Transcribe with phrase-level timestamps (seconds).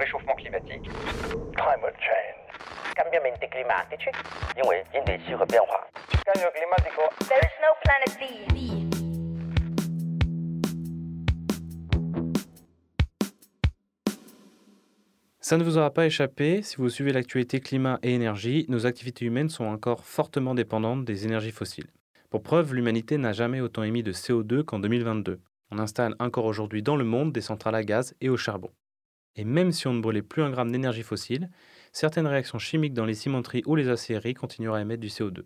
[0.00, 0.88] réchauffement climatique,
[1.54, 2.36] climate change,
[2.96, 4.10] cambiamenti climatici,
[4.56, 4.98] 因为 e
[6.24, 7.02] cambio climático.
[7.28, 8.22] There is no planet B.
[8.52, 8.56] B.
[15.40, 19.24] Ça ne vous aura pas échappé, si vous suivez l'actualité climat et énergie, nos activités
[19.26, 21.90] humaines sont encore fortement dépendantes des énergies fossiles.
[22.30, 25.40] Pour preuve, l'humanité n'a jamais autant émis de CO2 qu'en 2022.
[25.72, 28.70] On installe encore aujourd'hui dans le monde des centrales à gaz et au charbon.
[29.36, 31.50] Et même si on ne brûlait plus un gramme d'énergie fossile,
[31.92, 35.44] certaines réactions chimiques dans les cimenteries ou les aciéries continueraient à émettre du CO2.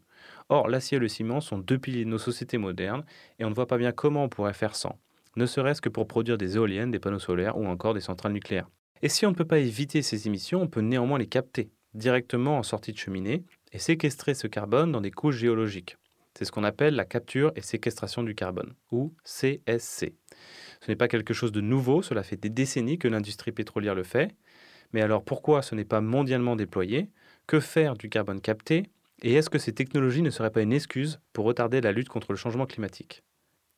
[0.48, 3.04] Or, l'acier et le ciment sont deux piliers de nos sociétés modernes
[3.38, 4.98] et on ne voit pas bien comment on pourrait faire sans,
[5.36, 8.68] ne serait-ce que pour produire des éoliennes, des panneaux solaires ou encore des centrales nucléaires.
[9.02, 12.58] Et si on ne peut pas éviter ces émissions, on peut néanmoins les capter directement
[12.58, 15.96] en sortie de cheminée et séquestrer ce carbone dans des couches géologiques.
[16.36, 20.14] C'est ce qu'on appelle la capture et séquestration du carbone, ou CSC.
[20.84, 24.02] Ce n'est pas quelque chose de nouveau, cela fait des décennies que l'industrie pétrolière le
[24.02, 24.34] fait.
[24.92, 27.08] Mais alors pourquoi ce n'est pas mondialement déployé?
[27.46, 28.90] Que faire du carbone capté?
[29.22, 32.32] Et est-ce que ces technologies ne seraient pas une excuse pour retarder la lutte contre
[32.32, 33.22] le changement climatique?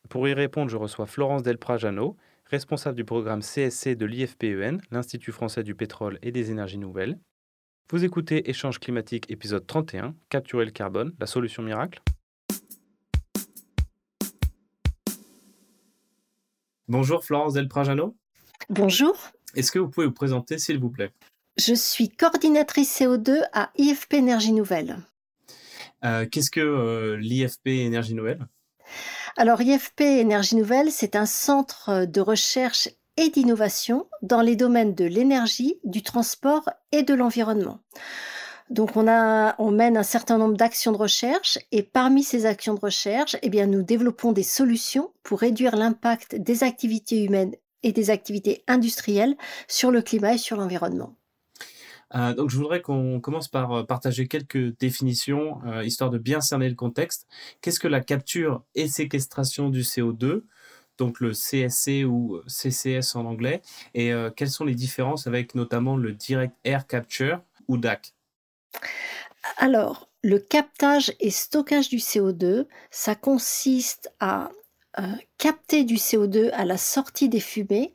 [0.08, 5.62] Pour y répondre, je reçois Florence Delprat-Jeannot, responsable du programme CSC de l'IFPEN, l'Institut français
[5.62, 7.20] du pétrole et des énergies nouvelles.
[7.88, 12.02] Vous écoutez Échange climatique épisode 31, Capturer le carbone, la solution miracle
[16.88, 18.14] Bonjour Florence Delprat-Jeannot.
[18.68, 19.16] Bonjour,
[19.54, 21.10] Est-ce que vous pouvez vous présenter s'il vous plaît?
[21.58, 24.98] Je suis coordinatrice CO2 à IFP Énergie Nouvelle.
[26.04, 28.46] Euh, Qu'est-ce que euh, l'IFP Énergie Nouvelle?
[29.36, 35.06] Alors IFP Énergie Nouvelle, c'est un centre de recherche et d'innovation dans les domaines de
[35.06, 37.80] l'énergie, du transport et de l'environnement.
[38.68, 43.36] Donc on, mène un certain nombre d'actions de recherche et parmi ces actions de recherche,
[43.42, 49.36] eh nous développons des solutions pour réduire l'impact des activités humaines et des activités industrielles
[49.68, 51.14] sur le climat et sur l'environnement.
[52.14, 56.40] Euh, donc, je voudrais qu'on commence par euh, partager quelques définitions, euh, histoire de bien
[56.40, 57.26] cerner le contexte.
[57.60, 60.42] Qu'est-ce que la capture et séquestration du CO2,
[60.98, 63.60] donc le CSC ou CCS en anglais,
[63.94, 68.15] et quelles sont les différences avec notamment le Direct Air Capture ou DAC
[69.58, 74.50] Alors, le captage et stockage du CO2, ça consiste à
[74.98, 75.02] euh,
[75.38, 77.94] capter du CO2 à la sortie des fumées,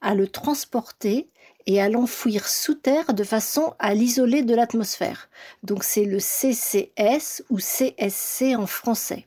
[0.00, 1.28] à le transporter
[1.66, 5.28] et à l'enfouir sous terre de façon à l'isoler de l'atmosphère.
[5.64, 9.26] Donc c'est le CCS ou CSC en français.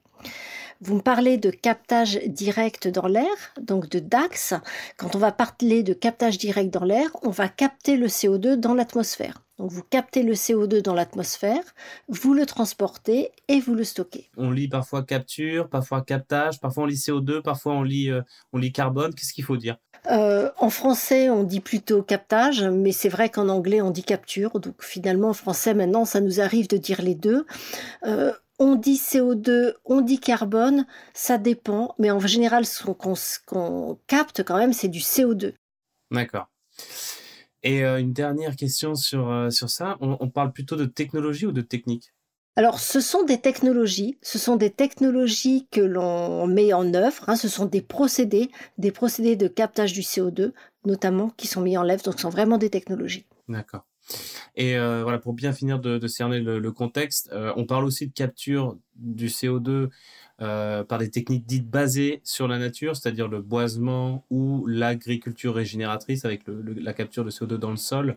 [0.82, 4.54] Vous me parlez de captage direct dans l'air, donc de DAX.
[4.96, 8.74] Quand on va parler de captage direct dans l'air, on va capter le CO2 dans
[8.74, 9.44] l'atmosphère.
[9.60, 11.62] Donc vous captez le CO2 dans l'atmosphère,
[12.08, 14.30] vous le transportez et vous le stockez.
[14.38, 18.22] On lit parfois capture, parfois captage, parfois on lit CO2, parfois on lit, euh,
[18.54, 19.14] on lit carbone.
[19.14, 19.76] Qu'est-ce qu'il faut dire?
[20.10, 24.62] Euh, en français, on dit plutôt captage, mais c'est vrai qu'en anglais, on dit capture.
[24.62, 27.46] Donc finalement, en français, maintenant, ça nous arrive de dire les deux.
[28.06, 33.40] Euh, on dit CO2, on dit carbone, ça dépend, mais en général, ce qu'on ce
[33.46, 35.54] qu'on capte quand même, c'est du CO2.
[36.12, 36.48] D'accord.
[37.64, 39.98] Et euh, une dernière question sur, euh, sur ça.
[40.02, 42.14] On, on parle plutôt de technologie ou de technique?
[42.56, 47.38] Alors, ce sont des technologies, ce sont des technologies que l'on met en œuvre, hein,
[47.38, 50.52] ce sont des procédés, des procédés de captage du CO2,
[50.86, 53.26] notamment, qui sont mis en œuvre, donc ce sont vraiment des technologies.
[53.48, 53.86] D'accord.
[54.56, 57.86] Et euh, voilà, pour bien finir de, de cerner le, le contexte, euh, on parle
[57.86, 59.90] aussi de capture du CO2
[60.42, 66.24] euh, par des techniques dites basées sur la nature, c'est-à-dire le boisement ou l'agriculture régénératrice
[66.24, 68.16] avec la capture de CO2 dans le sol.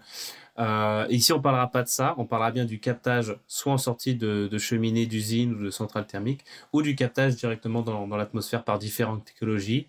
[0.61, 4.15] Euh, ici, on parlera pas de ça, on parlera bien du captage soit en sortie
[4.15, 8.79] de, de cheminée, d'usine ou de centrale thermique, ou du captage directement dans, l'atmosphère par
[8.79, 9.89] différentes technologies.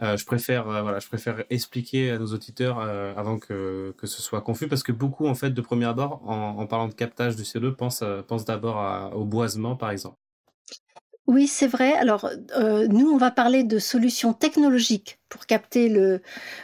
[0.00, 4.40] Euh, je préfère voilà, je préfère expliquer à nos auditeurs avant que, que ce soit
[4.42, 7.42] confus parce que beaucoup en fait de premier abord en, en parlant de captage du
[7.42, 10.21] CO2 pensent pensent d'abord au boisement par exemple.
[11.28, 11.92] Oui, c'est vrai.
[11.92, 16.20] Alors, euh, nous, on va parler de solutions technologiques pour capter le,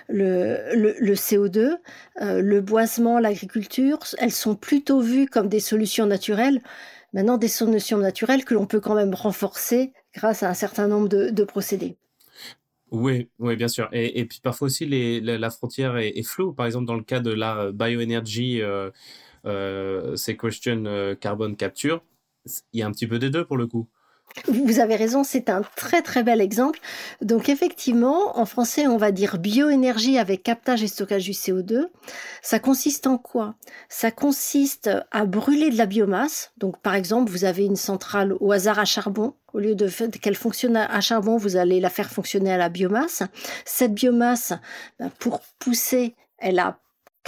[0.09, 1.77] le, le, le CO2.
[2.21, 6.61] Euh, le boisement, l'agriculture, elles sont plutôt vues comme des solutions naturelles.
[7.13, 11.09] Maintenant, des solutions naturelles que l'on peut quand même renforcer grâce à un certain nombre
[11.09, 11.97] de, procédés.
[12.91, 13.89] Oui, oui, bien sûr.
[13.93, 16.53] Et, puis parfois aussi la, frontière est, floue.
[16.53, 18.91] Par exemple, dans le cas de la bioenergy euh,
[19.47, 22.03] euh, sequestration euh, carbon capture,
[22.73, 23.89] il y a un petit peu des deux pour le coup.
[24.47, 26.79] Vous avez raison, c'est un très très bel exemple.
[27.23, 31.89] Donc effectivement, en français, on va dire bioénergie avec captage et stockage du CO2.
[32.43, 33.55] Ça consiste en quoi?
[33.89, 36.53] Ça consiste à brûler de la biomasse.
[36.57, 39.35] Donc par exemple, vous avez une centrale au hasard à charbon.
[39.53, 42.69] Au lieu de qu'elle fonctionne à à charbon, vous allez la faire fonctionner à la
[42.69, 43.23] biomasse.
[43.65, 44.53] Cette biomasse,
[44.99, 46.79] ben, pour pousser, elle a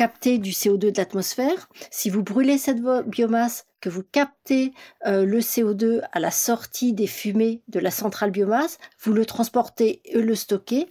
[0.01, 1.69] capter du CO2 de l'atmosphère.
[1.91, 4.73] Si vous brûlez cette biomasse, que vous captez
[5.07, 10.01] euh, le CO2 à la sortie des fumées de la centrale biomasse, vous le transportez
[10.07, 10.89] et le stockez,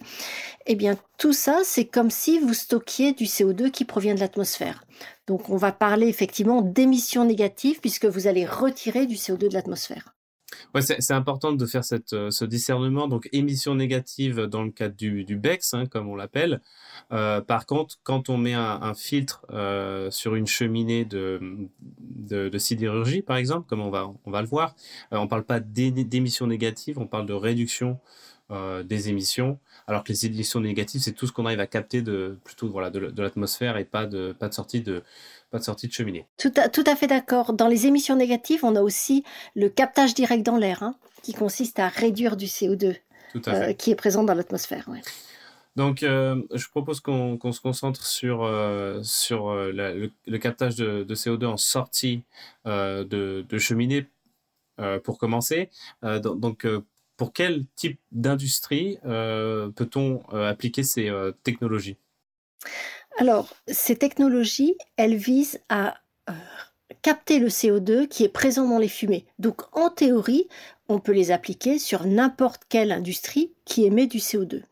[0.66, 4.84] eh bien tout ça, c'est comme si vous stockiez du CO2 qui provient de l'atmosphère.
[5.26, 10.14] Donc on va parler effectivement d'émissions négatives puisque vous allez retirer du CO2 de l'atmosphère.
[10.74, 13.08] Ouais, c'est important de faire cette, euh, ce discernement.
[13.08, 16.60] Donc, émission négative dans le cadre du, du BEX, hein, comme on l'appelle.
[17.12, 21.40] Euh, par contre, quand on met un, filtre euh, sur une cheminée de,
[21.80, 24.74] de, sidérurgie, par exemple, comme on va, on va le voir,
[25.10, 27.98] on ne parle pas d'émissions négatives, on parle de réduction
[28.84, 29.60] des émissions.
[29.86, 32.90] Alors que les émissions négatives, c'est tout ce qu'on arrive à capter de, plutôt voilà,
[32.90, 35.02] de, de l'atmosphère et pas de, pas de sortie de,
[35.50, 36.26] pas de sortie de cheminée.
[36.38, 37.52] Tout à, tout à fait d'accord.
[37.52, 39.24] Dans les émissions négatives, on a aussi
[39.54, 42.96] le captage direct dans l'air, hein, qui consiste à réduire du CO2
[43.48, 44.88] euh, qui est présent dans l'atmosphère.
[44.88, 45.00] Ouais.
[45.76, 50.38] Donc, euh, je propose qu'on qu se concentre sur, euh, sur euh, la, le, le,
[50.38, 52.24] captage de, de, CO2 en sortie
[52.64, 54.06] de, de, cheminée
[55.04, 55.68] pour commencer.
[56.02, 56.66] donc,
[57.18, 61.12] pour quel type d'industrie peut-on appliquer ces
[61.42, 61.98] technologies?
[63.18, 65.96] Alors, ces technologies, elles visent à
[66.28, 66.32] euh,
[67.02, 69.26] capter le CO2 qui est présent dans les fumées.
[69.38, 70.48] Donc, en théorie,
[70.88, 74.62] on peut les appliquer sur n'importe quelle industrie qui émet du CO2.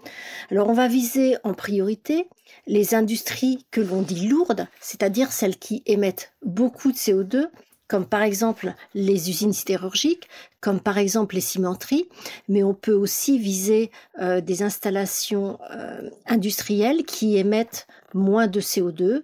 [0.50, 2.28] Alors, on va viser en priorité
[2.66, 7.48] les industries que l'on dit lourdes, c'est-à-dire celles qui émettent beaucoup de CO2
[7.88, 10.28] comme par exemple les usines sidérurgiques,
[10.60, 12.08] comme par exemple les cimenteries,
[12.46, 13.90] mais on peut aussi viser
[14.20, 19.22] euh, des installations euh, industrielles qui émettent moins de CO2,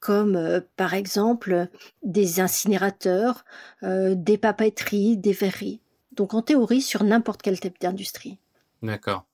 [0.00, 1.68] comme euh, par exemple
[2.02, 3.44] des incinérateurs,
[3.82, 5.80] euh, des papeteries, des verreries.
[6.12, 8.38] Donc en théorie sur n'importe quel type d'industrie.
[8.82, 9.24] D'accord.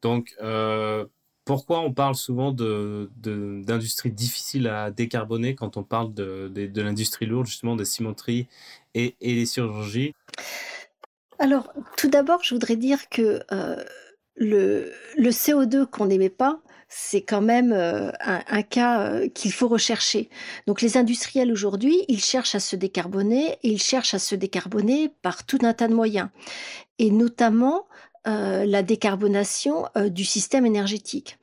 [0.00, 1.04] Donc euh,
[1.44, 7.26] pourquoi on parle souvent d'industries de, de, difficiles à décarboner quand on parle de, l'industrie
[7.26, 8.48] lourde, justement des cimenteries
[8.94, 10.14] et, et des chirurgies?
[11.38, 13.42] Alors, tout d'abord, je voudrais dire que
[14.36, 16.60] le, le, CO2 qu'on n'émet pas,
[16.96, 20.30] c'est quand même euh, un, cas euh, qu'il faut rechercher.
[20.68, 25.10] Donc les industriels aujourd'hui, ils cherchent à se décarboner et ils cherchent à se décarboner
[25.20, 26.28] par tout un tas de moyens.
[27.00, 27.86] Et notamment
[28.28, 31.36] euh, la décarbonation du système énergétique.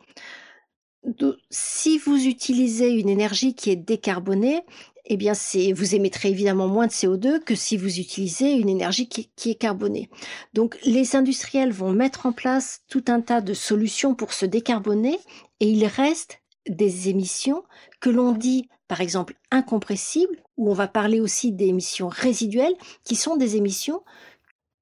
[1.49, 4.63] Si vous utilisez une énergie qui est décarbonée,
[5.05, 5.33] eh bien,
[5.73, 9.55] vous émettrez évidemment moins de CO2 que si vous utilisez une énergie qui, qui, est
[9.55, 10.09] carbonée.
[10.53, 15.17] Donc, les industriels vont mettre en place tout un tas de solutions pour se décarboner
[15.59, 17.63] et il reste des émissions
[17.99, 23.35] que l'on dit, par exemple, incompressibles, ou on va parler aussi d'émissions résiduelles, qui sont
[23.35, 24.03] des émissions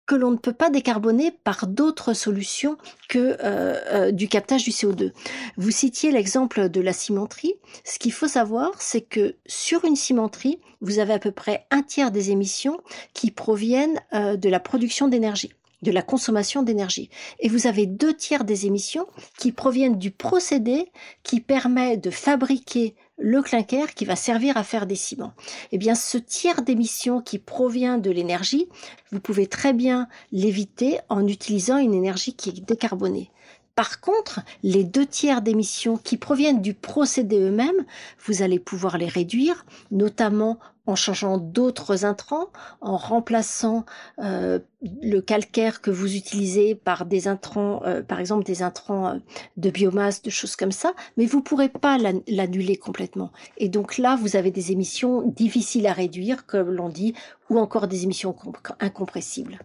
[0.10, 2.78] que l'on ne peut pas décarboner par d'autres solutions
[3.10, 5.12] que euh, euh, du captage du CO2.
[5.56, 7.54] Vous citiez l'exemple de la cimenterie.
[7.84, 11.84] Ce qu'il faut savoir, c'est que sur une cimenterie, vous avez à peu près un
[11.84, 12.80] tiers des émissions
[13.14, 15.52] qui proviennent euh, de la production d'énergie
[15.82, 17.10] de la consommation d'énergie.
[17.40, 19.08] Et vous avez deux tiers des émissions
[19.38, 20.92] qui proviennent du procédé
[21.24, 25.34] qui permet de fabriquer le clinker qui va servir à faire des ciments.
[25.72, 28.68] Eh bien, ce tiers d'émissions qui provient de l'énergie,
[29.12, 33.32] vous pouvez très bien l'éviter en utilisant une énergie qui est décarbonée.
[33.80, 37.86] Par contre, les deux tiers d'émissions qui proviennent du procédé eux-mêmes,
[38.26, 42.48] vous allez pouvoir les réduire, notamment en changeant d'autres intrants,
[42.82, 43.86] en remplaçant
[44.22, 49.20] euh, le calcaire que vous utilisez par des intrants, euh, par exemple des intrants euh,
[49.56, 53.32] de biomasse, de choses comme ça, mais vous pourrez pas l'annuler complètement.
[53.56, 57.14] Et donc là, vous avez des émissions difficiles à réduire, comme l'on dit,
[57.50, 58.36] ou encore des émissions
[58.82, 59.58] incompressibles.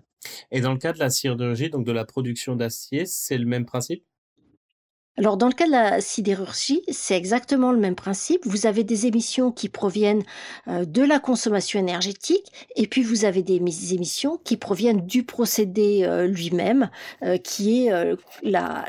[0.51, 3.67] Et dans le cas de la sidérurgie, donc de la production d'acier, c'est le même
[3.67, 4.05] principe?
[5.17, 8.45] Alors dans le cas de la sidérurgie, c'est exactement le même principe.
[8.47, 10.25] Vous avez des émissions qui proviennent
[10.67, 13.61] euh, de la consommation énergétique et puis vous avez des
[13.95, 16.91] émissions qui proviennent du procédé euh, lui-même,
[17.23, 17.93] euh, qui est
[18.43, 18.85] la,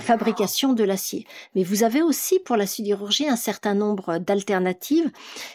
[0.00, 1.24] fabrication de l'acier.
[1.54, 5.08] Mais vous avez aussi pour la sidérurgie un certain nombre d'alternatives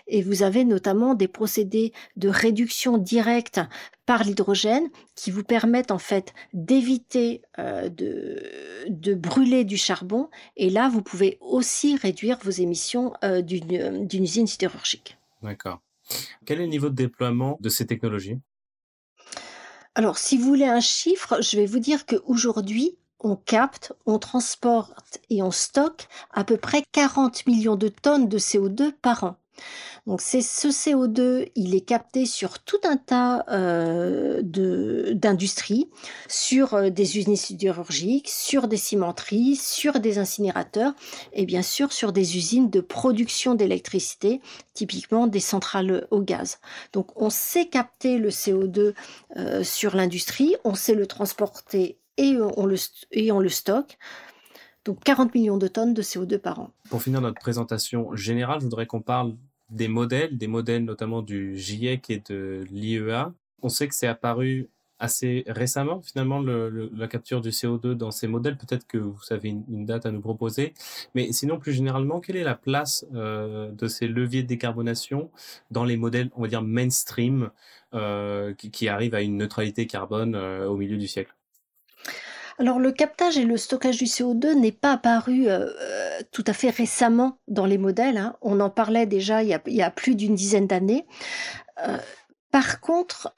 [0.08, 3.60] et vous avez notamment des procédés de réduction directe
[4.06, 8.42] par l'hydrogène qui vous permettent en fait d'éviter euh, de,
[8.90, 14.48] de brûler du charbon et là vous pouvez aussi réduire vos émissions euh, d'une usine
[14.48, 15.18] sidérurgique.
[15.42, 15.82] D'accord.
[16.46, 18.40] Quel est le niveau de déploiement de ces technologies?
[19.96, 25.20] Alors si vous voulez un chiffre, je vais vous dire qu'aujourd'hui on capte, on transporte
[25.30, 29.38] et on stocke à peu près 40 millions de tonnes de CO2 par an.
[30.08, 35.90] Donc c'est ce CO2, il est capté sur tout un tas euh, d'industries,
[36.28, 40.94] sur euh, des usines sidérurgiques, sur des cimenteries, sur des incinérateurs
[41.34, 44.42] et bien sûr sur des usines de production d'électricité,
[44.74, 46.60] typiquement des centrales au gaz.
[46.94, 48.94] Donc on sait capter le CO2
[49.38, 52.76] euh, sur l'industrie, on sait le transporter et on le,
[53.12, 53.98] et on le stocke.
[54.86, 56.70] Donc 40 millions de tonnes de CO2 par an.
[56.92, 59.36] Pour finir notre présentation générale, je voudrais qu'on parle
[59.70, 63.34] des modèles, des modèles notamment du GIEC et de l'IEA.
[63.62, 64.70] On sait que c'est apparu
[65.00, 68.58] assez récemment, finalement, le, la capture du CO2 dans ces modèles.
[68.58, 70.74] Peut-être que vous avez une, date à nous proposer.
[71.16, 75.30] Mais sinon, plus généralement, quelle est la place euh, de ces leviers de décarbonation
[75.72, 77.52] dans les modèles, on va dire, mainstream,
[77.94, 81.36] euh, qui, qui, arrivent à une neutralité carbone euh, au milieu du siècle?
[82.58, 86.54] Alors le captage et le stockage du CO2 n'est pas apparu euh, euh, tout à
[86.54, 88.18] fait récemment dans les modèles.
[88.18, 88.36] Hein.
[88.42, 91.06] On en parlait déjà il y a, plus d'une dizaine d'années.
[91.86, 91.98] Euh,
[92.52, 93.36] par contre,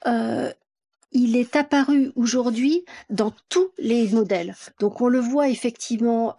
[1.10, 4.54] il est apparu aujourd'hui dans tous les modèles.
[4.78, 6.36] Donc on le voit effectivement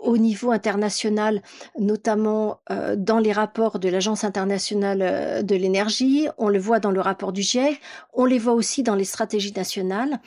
[0.00, 1.42] au niveau international,
[1.78, 2.58] notamment
[2.96, 7.42] dans les rapports de l'Agence internationale de l'énergie, on le voit dans le rapport du
[7.42, 7.80] GIEC,
[8.12, 10.18] on les voit aussi dans les stratégies nationales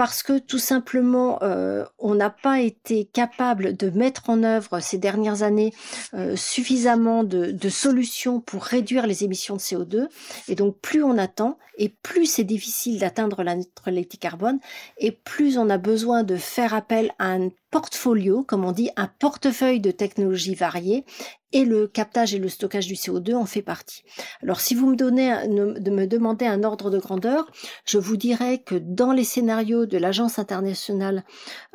[0.00, 4.96] parce que tout simplement, euh, on n'a pas été capable de mettre en œuvre ces
[4.96, 5.74] dernières années
[6.14, 10.08] euh, suffisamment de, solutions pour réduire les émissions de CO2.
[10.48, 14.58] Et donc, plus on attend, et plus c'est difficile d'atteindre la neutralité carbone,
[14.96, 19.08] et plus on a besoin de faire appel à un portfolio, comme on dit, un
[19.18, 21.04] portefeuille de technologies variées,
[21.52, 24.02] et le captage et le stockage du CO2 en fait partie.
[24.42, 27.50] Alors si vous me donnez de me demandez un ordre de grandeur,
[27.84, 31.24] je vous dirais que dans les scénarios de l'Agence internationale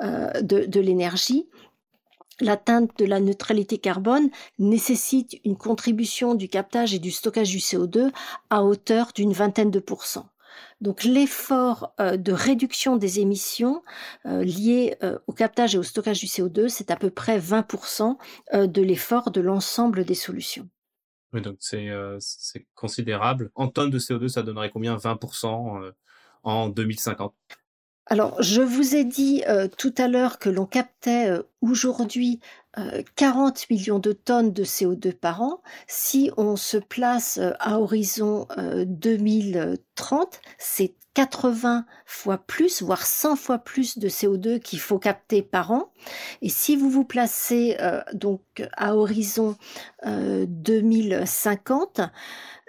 [0.01, 1.47] euh, de, de l'énergie,
[2.41, 8.11] L'atteinte de la neutralité carbone nécessite une contribution du captage et du stockage du CO2
[8.49, 10.27] à hauteur d'une vingtaine de pourcents.
[10.81, 13.83] Donc l'effort euh, de réduction des émissions
[14.25, 18.17] euh, liées euh, au captage et au stockage du CO2, c'est à peu près 20%
[18.53, 20.67] de l'effort de l'ensemble des solutions.
[21.33, 23.51] Oui, donc c'est considérable.
[23.55, 25.91] En tonnes de CO2, ça donnerait combien 20%
[26.43, 27.33] en 2050
[28.07, 29.43] alors, je vous ai dit
[29.79, 31.39] tout à l'heure que l'on captait
[31.71, 32.39] aujourd'hui
[33.15, 35.61] 40 euh, millions de tonnes de CO2 par an.
[35.87, 43.37] Si on se place euh, à horizon 2030, euh, c'est 80 fois plus, voire 100
[43.37, 45.93] fois plus de CO2 qu'il faut capter par an.
[46.41, 47.77] Et si vous vous placez
[48.11, 48.41] donc
[48.75, 49.55] à horizon
[50.05, 52.01] 2050,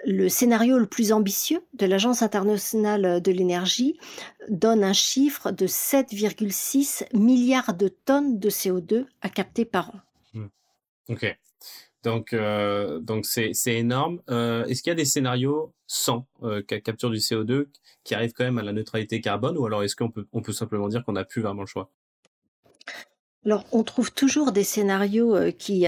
[0.05, 3.99] le scénario le plus ambitieux de l'Agence internationale de l'énergie
[4.47, 8.86] donne un chiffre de 7,6 milliards de tonnes de CO2
[9.21, 9.99] à capter par an.
[10.33, 10.47] Hmm.
[11.09, 11.37] Ok.
[12.03, 14.21] Donc, euh, donc c'est, énorme.
[14.29, 17.67] Euh, est-ce qu'il y a des scénarios sans euh, capture du CO2
[18.03, 20.53] qui arrivent quand même à la neutralité carbone ou alors est-ce qu'on peut, on peut
[20.53, 21.91] simplement dire qu'on n'a plus vraiment le choix?
[23.45, 25.85] Alors, on trouve toujours des scénarios qui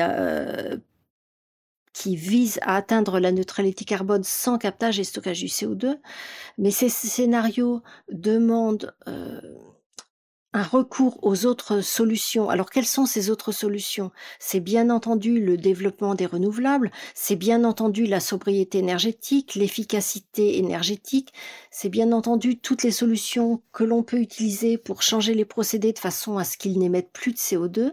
[1.94, 6.00] qui vise à atteindre la neutralité carbone sans captage et stockage du CO2,
[6.58, 8.94] mais ces scénarios demandent
[10.54, 12.50] un recours aux autres solutions.
[12.50, 14.12] Alors quelles sont ces autres solutions?
[14.40, 21.34] C'est bien entendu le développement des renouvelables, c'est bien entendu la sobriété énergétique, l'efficacité énergétique,
[21.70, 26.00] c'est bien entendu toutes les solutions que l'on peut utiliser pour changer les procédés de
[26.00, 27.92] façon à ce qu'ils n'émettent plus de CO2.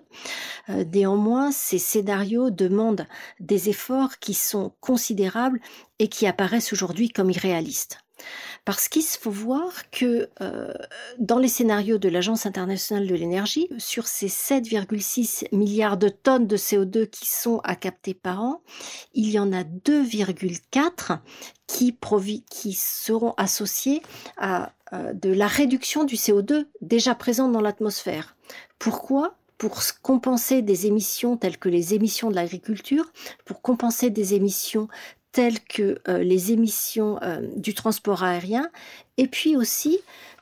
[0.70, 3.06] Euh, néanmoins, ces scénarios demandent
[3.38, 5.60] des efforts qui sont considérables
[5.98, 8.05] et qui apparaissent aujourd'hui comme irréalistes.
[8.64, 10.72] Parce qu'il faut voir que euh,
[11.18, 16.56] dans les scénarios de l'Agence internationale de l'énergie, sur ces 7,6 milliards de tonnes de
[16.56, 18.62] CO2 qui sont à capter par an,
[19.14, 21.18] il y en a 2,4
[21.66, 24.02] qui, seront associés
[24.36, 28.36] à euh, de la réduction du CO2 déjà présent dans l'atmosphère.
[28.78, 29.36] Pourquoi?
[29.58, 33.10] Pour compenser des émissions telles que les émissions de l'agriculture,
[33.46, 34.86] pour compenser des émissions
[35.36, 38.70] telles que euh, les émissions euh, du transport aérien,
[39.18, 39.98] et puis aussi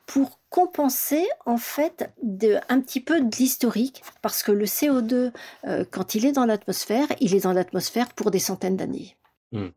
[0.07, 5.33] pour compenser en fait de, un petit peu de l'historique, parce que le CO2,
[5.67, 9.17] euh, quand il est dans l'atmosphère, il est dans l'atmosphère pour des centaines d'années.
[9.51, 9.71] Hmm.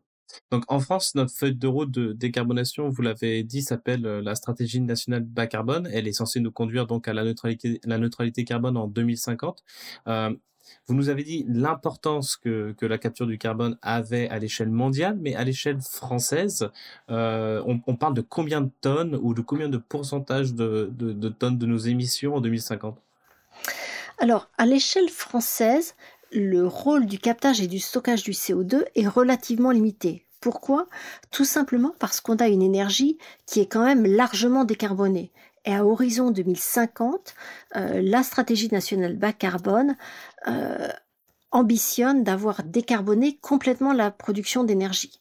[0.52, 4.80] Donc en France, notre feuille de route de décarbonation, vous l'avez dit, s'appelle la stratégie
[4.80, 5.88] nationale bas carbone.
[5.92, 9.64] Elle est censée nous conduire donc à la neutralité, la neutralité carbone en 2050.
[10.86, 15.18] Vous nous avez dit l'importance que, que, la capture du carbone avait à l'échelle mondiale,
[15.20, 16.70] mais à l'échelle française,
[17.10, 21.58] euh, on, parle de combien de tonnes ou de combien de pourcentage de, de, tonnes
[21.58, 22.96] de nos émissions en 2050
[24.18, 25.94] Alors, à l'échelle française,
[26.32, 30.24] le rôle du captage et du stockage du CO2 est relativement limité.
[30.40, 30.86] Pourquoi?
[31.30, 35.32] Tout simplement parce qu'on a une énergie qui est quand même largement décarbonée.
[35.68, 37.34] Et à horizon 2050,
[37.76, 39.96] euh, la stratégie nationale bas carbone
[40.46, 40.88] euh,
[41.50, 45.20] ambitionne d'avoir décarboné complètement la production d'énergie.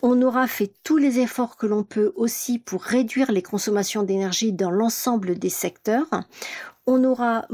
[0.00, 4.54] On aura fait tous les efforts que l'on peut aussi pour réduire les consommations d'énergie
[4.54, 6.08] dans l'ensemble des secteurs.
[6.86, 7.46] On aura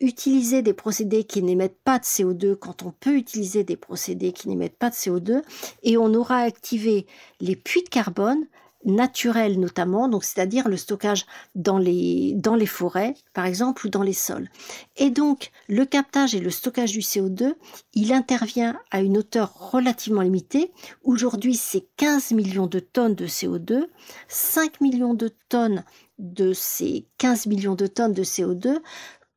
[0.00, 4.50] utilisé des procédés qui n'émettent pas de CO2 quand on peut utiliser des procédés qui
[4.50, 5.42] n'émettent pas de CO2
[5.82, 7.06] et on aura activé
[7.40, 8.44] les puits de carbone
[8.84, 14.02] naturel notamment, donc c'est-à-dire le stockage dans les, dans les forêts, par exemple, ou dans
[14.02, 14.48] les sols.
[14.96, 17.54] Et donc, le captage et le stockage du CO2,
[17.94, 20.72] il intervient à une hauteur relativement limitée.
[21.02, 23.86] Aujourd'hui, c'est 15 millions de tonnes de CO2,
[24.28, 25.84] 5 millions de tonnes
[26.18, 28.78] de ces 15 millions de tonnes de CO2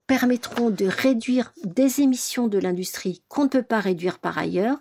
[0.08, 4.78] permettront de réduire des émissions de l'industrie qu'on ne peut pas réduire par ailleurs.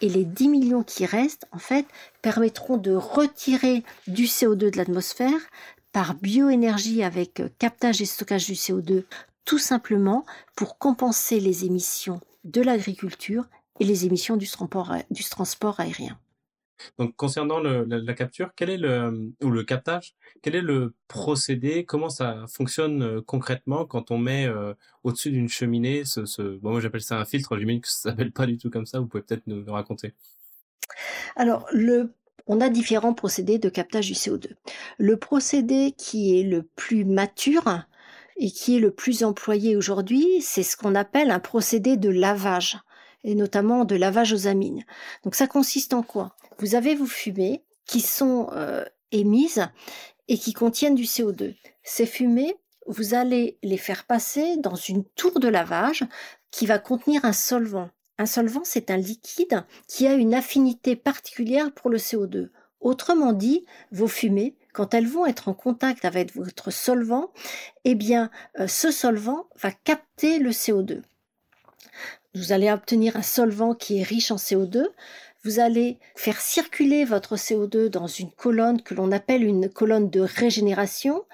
[0.00, 1.86] Et les 10 millions qui restent, en fait,
[2.22, 5.40] permettront de retirer du CO2 de l'atmosphère
[5.92, 9.04] par bioénergie avec captage et stockage du CO2,
[9.44, 13.46] tout simplement pour compenser les émissions de l'agriculture
[13.80, 16.18] et les émissions du transport, aérien.
[16.98, 22.08] Donc, concernant la, capture, quel est le, ou le captage, quel est le procédé, comment
[22.08, 24.48] ça fonctionne concrètement quand on met
[25.02, 28.46] au-dessus d'une cheminée ce, bon, moi j'appelle ça un filtre, j'imagine que ça s'appelle pas
[28.46, 30.14] du tout comme ça, vous pouvez peut-être nous, raconter.
[31.34, 32.12] Alors, le,
[32.46, 34.50] on a différents procédés de captage du CO2.
[34.98, 37.82] Le procédé qui est le plus mature
[38.36, 42.78] et qui est le plus employé aujourd'hui, c'est ce qu'on appelle un procédé de lavage
[43.24, 44.84] et notamment de lavage aux amines.
[45.24, 46.36] Donc ça consiste en quoi?
[46.58, 49.66] Vous avez vos fumées qui sont euh, émises
[50.28, 51.54] et qui contiennent du CO2.
[51.82, 56.04] Ces fumées, vous allez les faire passer dans une tour de lavage
[56.50, 57.90] qui va contenir un solvant.
[58.18, 62.50] Un solvant, c'est un liquide qui a une affinité particulière pour le CO2.
[62.80, 67.32] Autrement dit, vos fumées, quand elles vont être en contact avec votre solvant,
[67.84, 71.02] eh bien, euh, ce solvant va capter le CO2.
[72.34, 74.86] Vous allez obtenir un solvant qui est riche en CO2.
[75.46, 80.18] Vous allez faire circuler votre CO2 dans une colonne que l'on appelle une colonne de
[80.20, 81.24] régénération.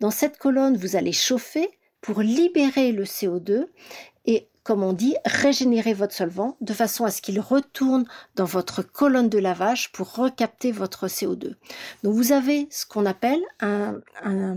[0.00, 3.66] Dans cette colonne, vous allez chauffer pour libérer le CO2
[4.26, 8.04] et comme on dit, régénérer votre solvant de façon à ce qu'il retourne
[8.36, 11.54] dans votre colonne de lavage pour recapter votre CO2.
[12.02, 14.00] Donc vous avez ce qu'on appelle un,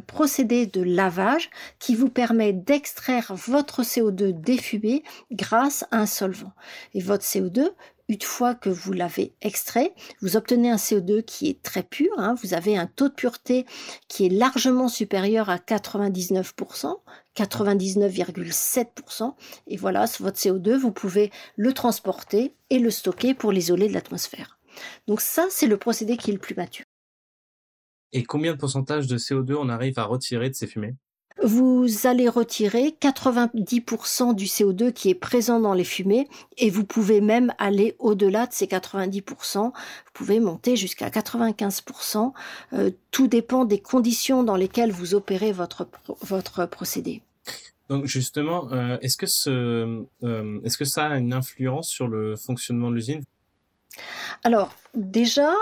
[0.06, 1.50] procédé de lavage
[1.80, 6.52] qui vous permet d'extraire votre CO2 défumé grâce à un solvant.
[6.94, 7.72] Et votre CO2
[8.10, 12.12] une fois que vous l'avez extrait, vous obtenez un CO2 qui est très pur.
[12.18, 12.36] Hein.
[12.42, 13.66] vous avez un taux de pureté
[14.08, 17.00] qui est largement supérieur à 99%,
[17.36, 19.36] 99,7%.
[19.68, 24.60] Et voilà, votre CO2, vous pouvez le transporter et le stocker pour l'isoler de l'atmosphère.
[25.08, 26.86] Donc ça, c'est le procédé qui est le plus mature.
[28.12, 30.96] Et combien de pourcentage de CO2 on arrive à retirer de ces fumées?
[31.42, 37.22] Vous allez retirer 90% du CO2 qui est présent dans les fumées et vous pouvez
[37.22, 39.64] même aller au-delà de ces 90%.
[39.64, 39.72] Vous
[40.14, 42.34] pouvez monter jusqu'à 95%.
[42.74, 45.88] Euh, tout dépend des conditions dans lesquelles vous opérez votre,
[46.22, 47.22] votre procédé.
[47.90, 52.36] Donc justement, euh, est-ce que, ce, euh, est-ce que ça a une influence sur le
[52.36, 53.24] fonctionnement de l'usine?
[54.44, 55.54] Alors, déjà,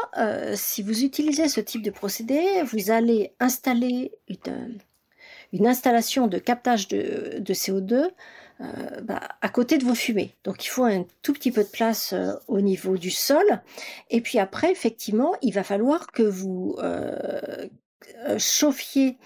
[0.56, 4.80] si vous utilisez ce type de procédé, vous allez installer une,
[5.54, 8.10] une installation de captage de, CO2
[8.62, 8.66] euh,
[9.04, 10.36] bah, à côté de vos fumées.
[10.44, 13.44] Donc il faut un tout petit peu de place euh, au niveau du sol.
[14.10, 17.68] Et puis après, effectivement, il va falloir que vous euh,
[18.38, 19.18] chauffiez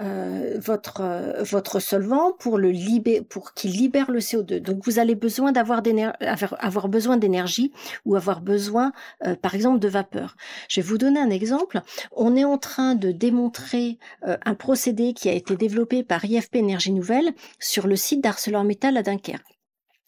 [0.00, 2.72] euh, votre, euh, votre solvant pour, le
[3.22, 4.58] pour qu'il libère le CO2.
[4.58, 5.82] Donc vous allez besoin d'avoir
[6.60, 7.72] avoir, besoin d'énergie
[8.06, 8.92] ou avoir besoin,
[9.42, 10.36] par exemple, de vapeur.
[10.68, 11.82] Je vais vous donner un exemple.
[12.12, 16.92] On est en train de démontrer un procédé qui a été développé par IFP Énergie
[16.92, 19.61] Nouvelle sur le site d'ArcelorMittal à Dunkerque.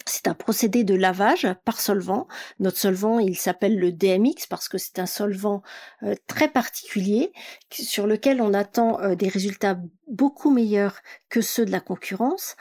[0.07, 2.29] C'est un procédé de lavage par solvant.
[2.61, 5.63] Notre solvant, il s'appelle le DMX parce que c'est un solvant
[6.03, 7.33] euh, très particulier
[7.71, 10.99] sur lequel on attend euh, des résultats beaucoup meilleurs
[11.31, 12.57] que ceux de la concurrence.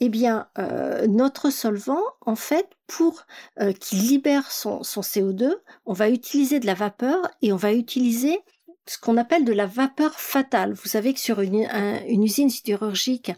[0.00, 3.26] Eh bien, euh, notre solvant, en fait, pour
[3.80, 5.52] qu'il libère son, son CO2,
[5.86, 8.40] on va utiliser de la vapeur et on va utiliser
[8.86, 10.72] ce qu'on appelle de la vapeur fatale.
[10.72, 11.68] Vous savez que sur une,
[12.08, 13.32] usine sidérurgique,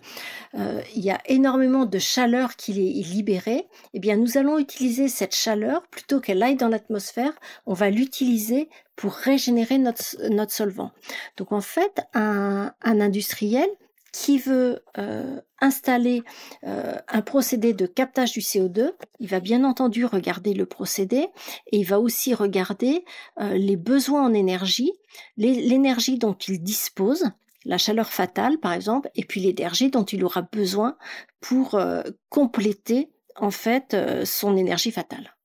[0.54, 3.66] euh, il y a énormément de chaleur qui est libérée.
[3.94, 7.32] Eh bien, nous allons utiliser cette chaleur plutôt qu'elle aille dans l'atmosphère.
[7.66, 10.92] On va l'utiliser pour régénérer notre, notre solvant.
[11.36, 13.68] Donc, en fait, un, industriel
[14.12, 16.22] qui veut euh, installer
[16.64, 21.28] euh, un procédé de captage du CO2, il va bien entendu regarder le procédé
[21.66, 23.04] et il va aussi regarder
[23.40, 24.92] euh, les besoins en énergie,
[25.36, 27.24] l'énergie dont il dispose,
[27.64, 30.96] la chaleur fatale par exemple, et puis l'énergie dont il aura besoin
[31.40, 35.36] pour euh, compléter en fait son énergie fatale.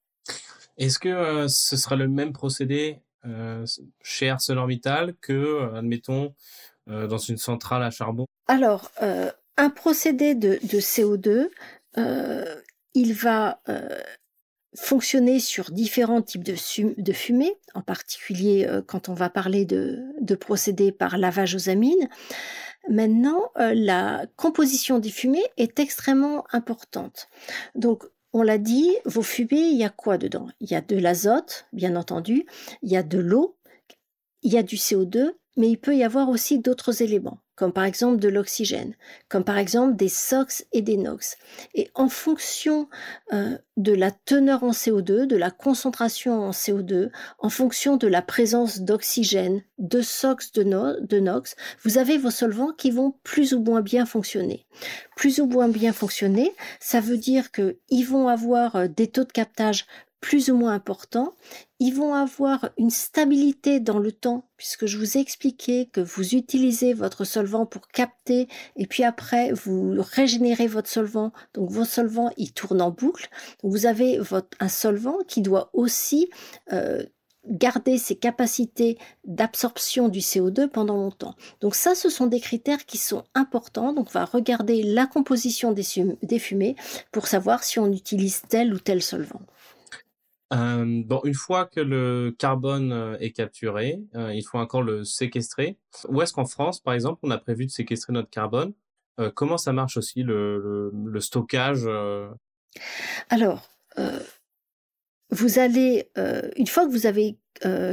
[0.78, 3.04] Est-ce que ce sera le même procédé
[4.02, 6.34] chez ArcelorMittal que, admettons,
[6.88, 8.26] dans une centrale à charbon?
[8.47, 8.89] Alors,
[9.58, 11.50] un procédé de, CO2,
[11.98, 12.62] euh,
[12.94, 14.02] il va euh,
[14.76, 16.56] fonctionner sur différents types de,
[17.02, 21.70] de fumée, en particulier euh, quand on va parler de, de procédés par lavage aux
[21.70, 22.10] amines.
[22.89, 27.30] Maintenant, la composition des fumées est extrêmement importante.
[27.76, 30.50] Donc, on l'a dit, vos fumées, il y a quoi dedans?
[30.60, 32.46] Il y a de l'azote, bien entendu,
[32.82, 33.56] il y a de l'eau,
[34.42, 37.84] il y a du CO2, mais il peut y avoir aussi d'autres éléments comme par
[37.84, 38.96] exemple de l'oxygène,
[39.30, 41.38] comme par exemple des SOx et des NOx.
[41.76, 42.89] Et en fonction
[43.32, 48.22] euh, de la teneur en CO2, de la concentration en CO2, en fonction de la
[48.22, 50.63] présence d'oxygène, de SOx, de,
[51.20, 54.66] NOx, vous avez vos solvants qui vont plus ou moins bien fonctionner.
[55.16, 59.32] Plus ou moins bien fonctionner, ça veut dire qu'ils vont avoir euh, des taux de
[59.32, 59.86] captage
[60.24, 61.36] plus ou moins importants,
[61.82, 66.34] ils vont avoir une stabilité dans le temps, puisque je vous ai expliqué que vous
[66.34, 71.34] utilisez votre solvant pour capter, et puis après, vous régénérez votre solvant.
[71.54, 73.28] Donc, vos solvants, ils tournent en boucle.
[73.64, 76.30] vous avez votre, un solvant qui doit aussi
[76.72, 77.04] euh,
[77.46, 81.36] garder ses capacités d'absorption du CO2 pendant longtemps.
[81.60, 83.92] Donc ça, ce sont des critères qui sont importants.
[83.92, 85.84] Donc on va regarder la composition des,
[86.22, 86.78] des fumées
[87.12, 89.42] pour savoir si on utilise tel ou tel solvant.
[90.54, 95.04] Euh, bon, une fois que le carbone euh, est capturé, euh, il faut encore le
[95.04, 95.78] séquestrer.
[96.10, 98.74] Où est-ce qu'en France, par exemple, on a prévu de séquestrer notre carbone
[99.36, 101.88] Comment ça marche aussi le, stockage
[103.30, 103.70] Alors,
[105.30, 106.10] vous allez,
[106.56, 107.38] une fois que vous avez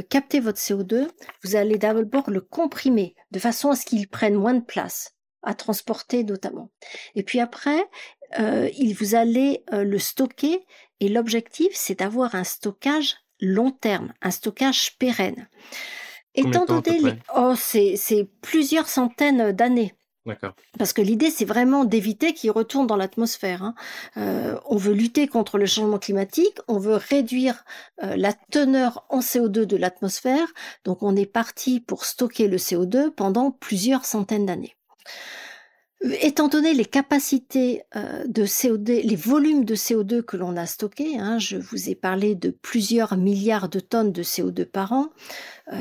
[0.09, 1.07] capté votre CO2,
[1.43, 5.53] vous allez d'abord le comprimer de façon à ce qu'il prenne moins de place à
[5.53, 6.71] transporter notamment.
[7.13, 7.87] Et puis après,
[8.39, 10.65] il, vous allez le stocker
[11.01, 15.49] et l'objectif, c'est d'avoir un stockage long terme, un stockage pérenne.
[16.35, 19.93] Étant donné, oh, c'est plusieurs centaines d'années.
[20.27, 20.53] D'accord.
[20.77, 23.63] Parce que l'idée, c'est vraiment d'éviter qu'il retourne dans l'atmosphère.
[23.63, 23.73] Hein.
[24.17, 27.65] Euh, on veut lutter contre le changement climatique, on veut réduire
[28.03, 30.47] euh, la teneur en CO2 de l'atmosphère,
[30.85, 34.75] donc on est parti pour stocker le CO2 pendant plusieurs centaines d'années.
[36.03, 41.17] Étant donné les capacités euh, de CO2, les volumes de CO2 que l'on a stockés,
[41.19, 45.09] hein, je vous ai parlé de plusieurs milliards de tonnes de CO2 par an,
[45.71, 45.77] euh,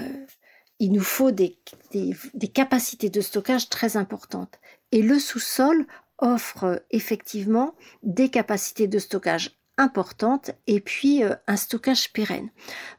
[0.79, 1.59] il nous faut des,
[2.53, 4.59] capacités de stockage très importantes.
[4.93, 5.87] Et le sous-sol
[6.19, 12.51] offre effectivement des capacités de stockage importantes et puis euh, un stockage pérenne.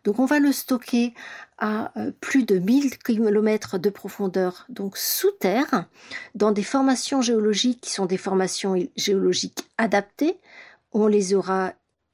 [0.03, 1.13] Donc on va le stocker
[1.63, 5.85] euh, plus de 1000 km de profondeur, donc sous terre,
[6.33, 10.39] dans des formations géologiques qui sont des formations géologiques adaptées.
[10.91, 11.73] On les aura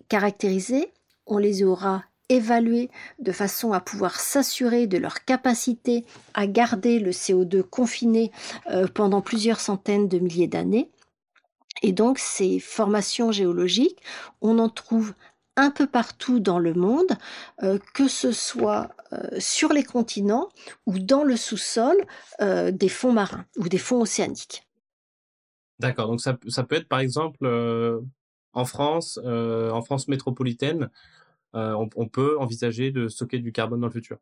[0.10, 0.92] caractérisées,
[1.26, 7.12] on les aura évaluées de façon à pouvoir s'assurer de leur capacité à garder le
[7.12, 8.32] CO2 confiné
[8.70, 10.90] euh, pendant plusieurs centaines de milliers d'années.
[11.84, 14.02] Et donc ces formations géologiques,
[14.42, 15.14] on en trouve
[15.58, 17.18] un peu partout dans le monde,
[17.64, 20.50] euh, que ce soit euh, sur les continents
[20.86, 21.98] ou dans le sous-sol
[22.40, 24.68] euh, des fonds marins ou des fonds océaniques.
[25.80, 27.48] D'accord, donc ça, peut être par exemple
[28.54, 30.90] en France, en France métropolitaine,
[31.54, 34.18] on, peut envisager de stocker du carbone dans le futur?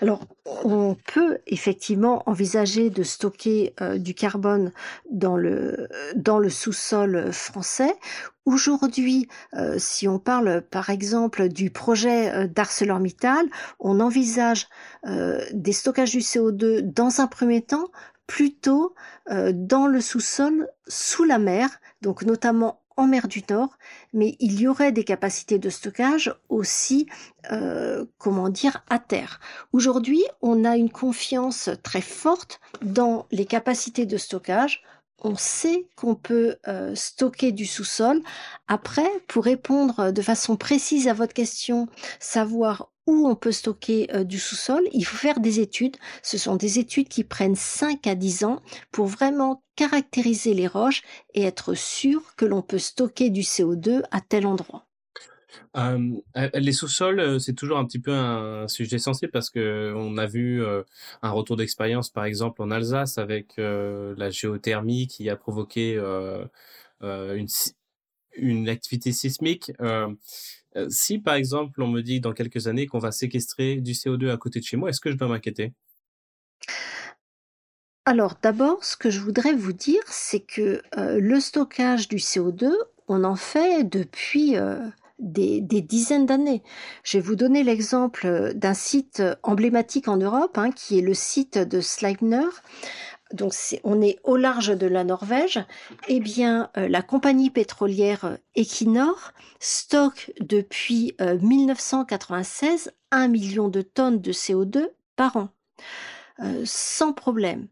[0.00, 0.20] Alors,
[0.64, 4.72] on peut effectivement envisager de stocker euh, du carbone
[5.10, 7.94] dans le, dans le sous-sol français.
[8.44, 13.46] Aujourd'hui, euh, si on parle par exemple du projet euh, d'ArcelorMittal,
[13.80, 14.68] on envisage
[15.52, 17.88] des stockages du CO2 dans un premier temps
[18.28, 18.94] plutôt
[19.28, 21.68] dans le sous-sol sous la mer,
[22.02, 23.76] donc notamment en mer du Nord,
[24.12, 27.06] mais il y aurait des capacités de stockage aussi,
[27.50, 29.40] euh, comment dire, à terre.
[29.72, 34.82] Aujourd'hui, on a une confiance très forte dans les capacités de stockage.
[35.24, 38.20] On sait qu'on peut euh, stocker du sous-sol.
[38.66, 44.24] Après, pour répondre de façon précise à votre question, savoir où on peut stocker euh,
[44.24, 45.96] du sous-sol, il faut faire des études.
[46.22, 51.02] Ce sont des études qui prennent 5 à 10 ans pour vraiment caractériser les roches
[51.34, 54.86] et être sûr que l'on peut stocker du CO2 à tel endroit.
[55.76, 56.16] Euh,
[56.54, 60.26] les sous-sols, euh, c'est toujours un petit peu un sujet sensible parce que on a
[60.26, 60.64] vu
[61.22, 66.00] un retour d'expérience, par exemple en Alsace, avec la géothermie qui a provoqué
[67.02, 69.72] une activité sismique.
[70.76, 74.30] Euh, si, par exemple, on me dit dans quelques années qu'on va séquestrer du CO2
[74.30, 75.72] à côté de chez moi, est-ce que je dois m'inquiéter?
[78.04, 82.72] Alors d'abord, ce que je voudrais vous dire, c'est que euh, le stockage du CO2,
[83.06, 84.88] on en fait depuis euh,
[85.20, 86.62] des, dizaines d'années.
[87.04, 91.58] Je vais vous donner l'exemple d'un site emblématique en Europe, hein, qui est le site
[91.58, 92.48] de Sleipner.
[93.32, 95.60] Donc on est au large de la Norvège.
[96.08, 103.82] Eh bien, euh, la compagnie pétrolière euh, Equinor stocke depuis euh, 1996 un million de
[103.82, 105.48] tonnes de CO2 par an,
[106.40, 107.68] euh, sans problème.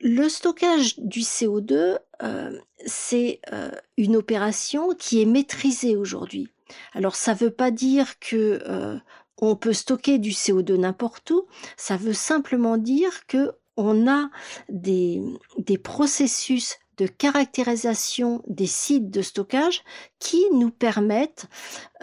[0.00, 6.48] Le stockage du CO2, euh, c'est euh, une opération qui est maîtrisée aujourd'hui.
[6.92, 8.98] Alors ça ne veut pas dire que euh,
[9.38, 11.46] on peut stocker du CO2 n'importe où.
[11.76, 14.30] Ça veut simplement dire que on a
[14.68, 15.22] des,
[15.82, 19.82] processus de caractérisation des sites de stockage
[20.20, 21.46] qui nous permettent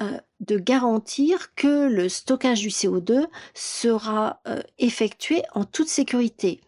[0.02, 6.60] euh, de garantir que le stockage du CO2 sera euh, effectué en toute sécurité.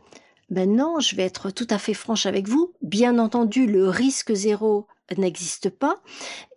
[0.50, 2.74] Maintenant, je vais être tout à fait franche avec vous.
[2.82, 4.88] Bien entendu, le risque zéro
[5.18, 6.02] n'existe pas.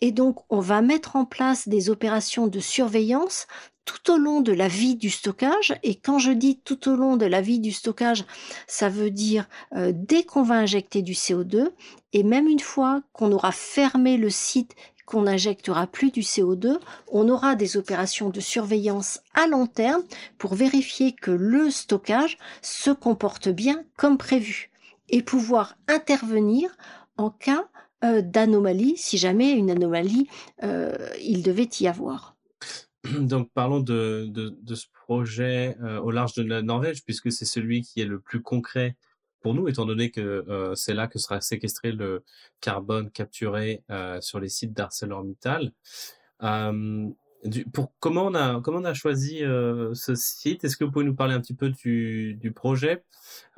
[0.00, 3.46] Et donc, on va mettre en place des opérations de surveillance
[3.86, 5.74] tout au long de la vie du stockage.
[5.82, 8.26] Et quand je dis tout au long de la vie du stockage,
[8.66, 11.70] ça veut dire euh, dès qu'on va injecter du CO2
[12.12, 14.74] et même une fois qu'on aura fermé le site
[15.06, 16.78] qu'on n'injectera plus du CO2,
[17.12, 20.02] on aura des opérations de surveillance à long terme
[20.36, 24.70] pour vérifier que le stockage se comporte bien comme prévu
[25.08, 26.76] et pouvoir intervenir
[27.16, 27.66] en cas
[28.04, 30.28] euh, d'anomalie, si jamais une anomalie
[30.64, 32.35] euh, il devait y avoir.
[33.20, 34.30] Donc parlons de,
[34.74, 38.42] ce projet euh, au large de la Norvège, puisque c'est celui qui est le plus
[38.42, 38.96] concret
[39.40, 42.24] pour nous, étant donné que euh, c'est là que sera séquestré le
[42.60, 45.72] carbone capturé euh, sur les sites d'ArcelorMittal.
[47.72, 48.34] Pour, comment, on
[48.84, 50.64] a, choisi ce site?
[50.64, 53.04] Est-ce que vous pouvez nous parler un petit peu du, projet?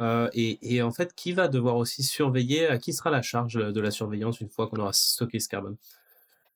[0.01, 3.81] Et, et en fait, qui va devoir aussi surveiller À qui sera la charge de
[3.81, 5.77] la surveillance une fois qu'on aura stocké ce carbone?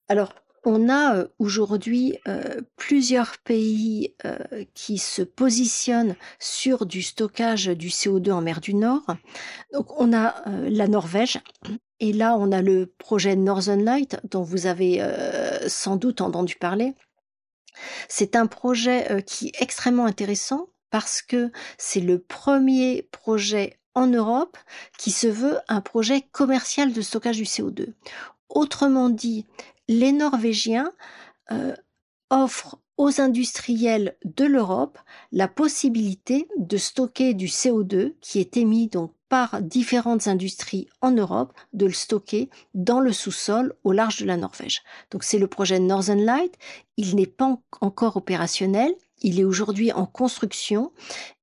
[0.09, 2.18] Alors, on a aujourd'hui
[2.77, 4.14] plusieurs pays
[4.75, 9.05] qui se positionnent sur du stockage du CO2 en mer du Nord.
[9.72, 11.38] Donc, on a la Norvège.
[12.01, 15.05] Et là, on a le projet Northern Light, dont vous avez
[15.68, 16.94] sans doute entendu parler.
[18.09, 24.59] C'est un projet qui est extrêmement intéressant parce que c'est le premier projet en Europe
[24.98, 27.94] qui se veut un projet commercial de stockage du CO2.
[28.48, 29.46] Autrement dit,
[29.88, 30.92] les Norvégiens
[31.51, 31.75] euh,
[32.31, 34.99] offrent aux industriels de l'Europe
[35.33, 41.55] la possibilité de stocker du CO2 qui est émis donc par différentes industries en Europe,
[41.73, 44.83] de le stocker dans le sous-sol au large de la Norvège.
[45.23, 46.55] C'est le projet Northern Light.
[46.99, 48.92] Il n'est pas en- encore opérationnel.
[49.22, 50.92] Il est aujourd'hui en construction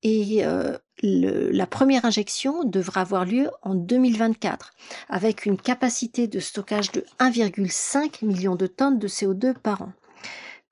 [0.04, 4.74] et euh, la première injection devra avoir lieu en 2024
[5.08, 9.94] avec une capacité de stockage de 1,5 million de tonnes de CO2 par an.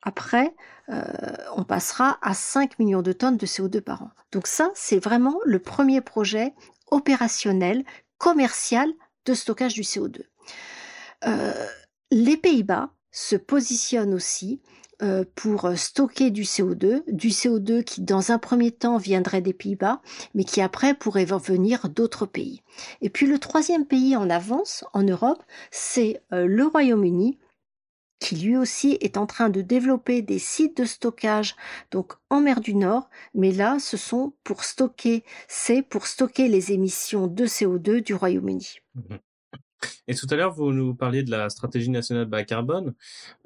[0.01, 0.53] Après,
[0.89, 1.03] euh,
[1.55, 4.11] on passera à 5 millions de tonnes de CO2 par an.
[4.31, 6.53] Donc ça, c'est vraiment le premier projet
[6.91, 7.83] opérationnel,
[8.17, 8.89] commercial
[9.25, 10.21] de stockage du CO2.
[11.25, 11.65] Euh,
[12.11, 14.86] les Pays-Bas se positionnent aussi euh,
[15.35, 20.01] pour stocker du CO2, du CO2 qui dans un premier temps viendrait des Pays-Bas,
[20.33, 22.61] mais qui après pourrait venir d'autres pays.
[23.01, 27.37] Et puis le troisième pays en avance en Europe, c'est euh, le Royaume-Uni,
[28.19, 31.55] qui lui aussi est en train de développer des sites de stockage
[31.91, 36.71] donc en mer du Nord, mais là ce sont pour stocker, c'est pour stocker les
[36.71, 38.79] émissions de CO2 du Royaume-Uni.
[38.95, 39.19] Mhm.
[40.07, 42.93] Et tout à l'heure, vous nous parliez de la stratégie nationale bas carbone.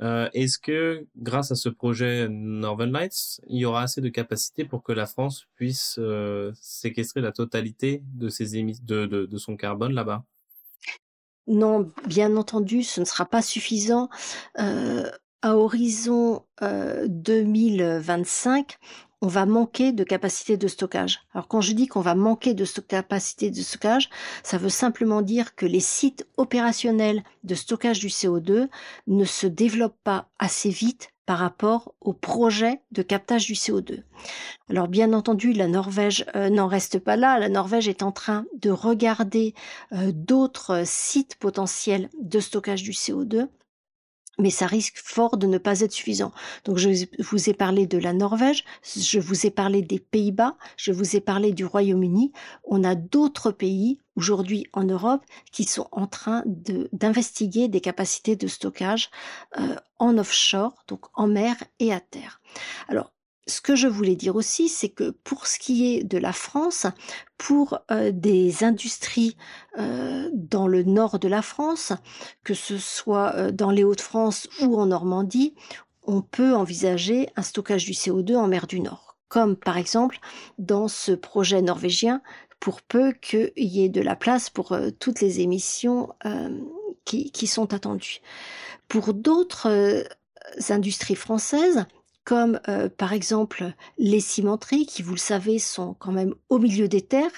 [0.01, 4.65] Euh, Est-ce que, grâce à ce projet Northern Lights, il y aura assez de capacité
[4.65, 9.55] pour que la France puisse euh, séquestrer la totalité de ses émis de, de, son
[9.57, 10.23] carbone là-bas?
[11.47, 14.09] Non, bien entendu, ce ne sera pas suffisant.
[14.59, 15.09] Euh,
[15.41, 18.77] à horizon euh, 2025,
[19.21, 21.19] on va manquer de capacité de stockage.
[21.33, 24.09] Alors quand je dis qu'on va manquer de capacité de stockage,
[24.43, 28.67] ça veut simplement dire que les sites opérationnels de stockage du CO2
[29.07, 34.01] ne se développent pas assez vite par rapport au projet de captage du CO2.
[34.69, 37.37] Alors bien entendu, la Norvège euh, n'en reste pas là.
[37.37, 39.53] La Norvège est en train de regarder
[39.93, 43.47] euh, d'autres sites potentiels de stockage du CO2.
[44.41, 46.31] Mais ça risque fort de ne pas être suffisant.
[46.65, 50.91] Donc je vous ai parlé de la Norvège, je vous ai parlé des Pays-Bas, je
[50.91, 52.33] vous ai parlé du Royaume-Uni.
[52.63, 58.47] On a d'autres pays aujourd'hui en Europe qui sont en train d'investiguer des capacités de
[58.47, 59.09] stockage
[59.59, 62.41] euh, en offshore, donc en mer et à terre.
[62.89, 63.13] Alors
[63.47, 66.85] ce que je voulais dire aussi, c'est que pour ce qui est de la France,
[67.37, 69.35] pour euh, des industries
[69.79, 71.91] euh, dans le nord de la France,
[72.43, 75.55] que ce soit euh, dans les Hauts-de-France ou en Normandie,
[76.03, 80.19] on peut envisager un stockage du CO2 en mer du Nord, comme par exemple
[80.59, 82.21] dans ce projet norvégien,
[82.59, 86.09] pour peu qu'il y ait de la place pour toutes les émissions
[87.05, 88.21] qui, qui, sont attendues.
[88.87, 90.05] Pour d'autres
[90.69, 91.85] industries françaises,
[92.23, 96.87] comme euh, par exemple les cimenteries qui, vous le savez, sont quand même au milieu
[96.87, 97.31] des terres,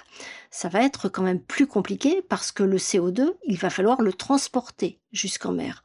[0.51, 4.13] ça va être quand même plus compliqué parce que le CO2, il va falloir le
[4.13, 5.83] transporter jusqu'en mer.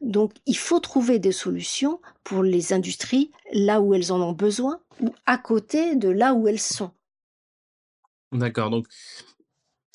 [0.00, 4.80] Donc il faut trouver des solutions pour les industries là où elles en ont besoin
[5.00, 6.90] ou à côté de là où elles sont.
[8.32, 8.86] D'accord, donc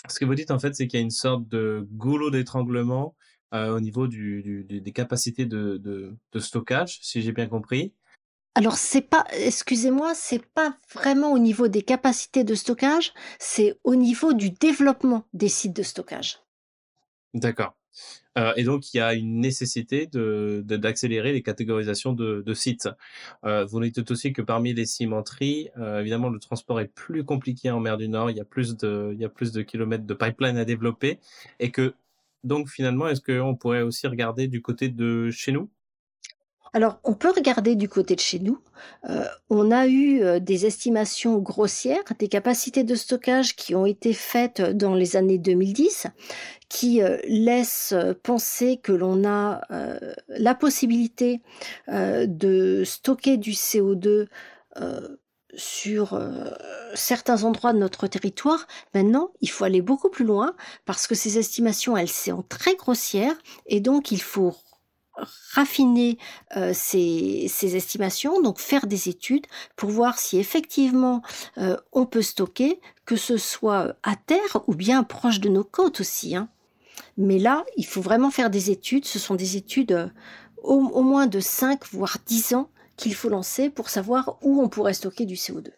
[0.08, 3.16] ce que vous dites en fait, c'est qu'il y a une sorte de goulot d'étranglement
[3.54, 7.94] euh, au niveau des capacités de stockage, si j'ai bien compris.
[8.60, 13.96] Alors c'est pas, excusez-moi, c'est pas vraiment au niveau des capacités de stockage, c'est au
[13.96, 16.40] niveau du développement des sites de stockage.
[17.34, 17.78] D'accord.
[18.38, 22.90] Euh, et donc, il y a une nécessité de, d'accélérer les catégorisations de, de sites.
[23.46, 27.72] Euh, vous dites aussi que parmi les cimenteries, euh, évidemment, le transport est plus compliqué
[27.72, 28.30] en mer du Nord.
[28.30, 31.20] Il y a plus de, il y a plus de kilomètres de pipeline à développer.
[31.62, 31.94] Et que,
[32.44, 35.70] donc, finalement, est-ce qu'on pourrait aussi regarder du côté de chez nous?
[36.74, 38.60] Alors, on peut regarder du côté de chez nous.
[39.10, 44.14] Euh, on a eu euh, des estimations grossières des capacités de stockage qui ont été
[44.14, 46.08] faites dans les années 2010,
[46.70, 49.62] qui euh, laissent penser que l'on a
[50.28, 51.42] la possibilité
[51.88, 54.28] de stocker du CO2
[55.56, 56.20] sur
[56.94, 58.68] certains endroits de notre territoire.
[58.94, 60.54] Maintenant, il faut aller beaucoup plus loin
[60.86, 64.56] parce que ces estimations, elles sont très grossières et donc il faut
[65.54, 66.18] raffiner
[66.58, 71.22] euh, ces, estimations, donc faire des études pour voir si effectivement
[71.58, 76.02] euh, on peut stocker, que ce soit à terre ou bien proche de nos côtes
[76.02, 76.36] aussi.
[76.36, 76.50] Hein.
[77.18, 79.06] Mais là, il faut vraiment faire des études.
[79.06, 80.08] Ce sont des études euh,
[80.64, 84.70] au, au, moins de 5 voire 10 ans qu'il faut lancer pour savoir où on
[84.70, 85.72] pourrait stocker du CO2.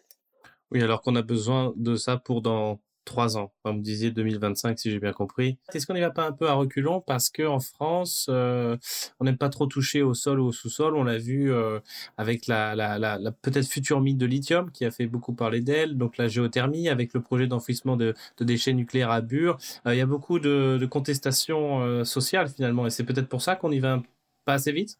[0.70, 3.52] Oui, alors qu'on a besoin de ça pour dans trois ans.
[3.64, 5.58] vous me disiez 2025, si j'ai bien compris.
[5.74, 7.00] Est-ce qu'on n'y va pas un peu à reculons?
[7.00, 8.76] Parce que en France, euh,
[9.20, 10.96] on n'aime pas trop toucher au sol ou au sous-sol.
[10.96, 11.80] On l'a vu euh,
[12.16, 15.96] avec la, la, la, peut-être future mine de lithium qui a fait beaucoup parler d'elle,
[15.96, 19.58] donc la géothermie avec le projet d'enfouissement de, de, déchets nucléaires à Bure.
[19.86, 23.56] Euh, il y a beaucoup de, de contestations sociales finalement, et c'est peut-être pour ça
[23.56, 24.02] qu'on y va
[24.44, 24.98] pas assez vite?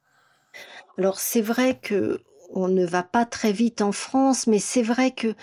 [0.99, 2.21] Alors c'est vrai que
[2.53, 5.35] on ne va pas très vite en France, mais c'est vrai que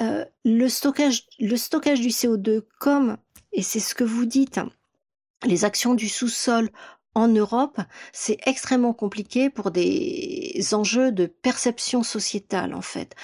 [0.00, 3.16] euh, le, stockage, le stockage du CO2, comme,
[3.52, 4.60] et c'est ce que vous dites,
[5.44, 6.70] les actions du sous-sol
[7.14, 7.80] en Europe,
[8.12, 13.16] c'est extrêmement compliqué pour des enjeux de perception sociétale, en fait.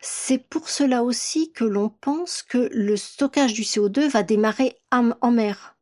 [0.00, 5.30] C'est pour cela aussi que l'on pense que le stockage du CO2 va démarrer en
[5.30, 5.76] mer.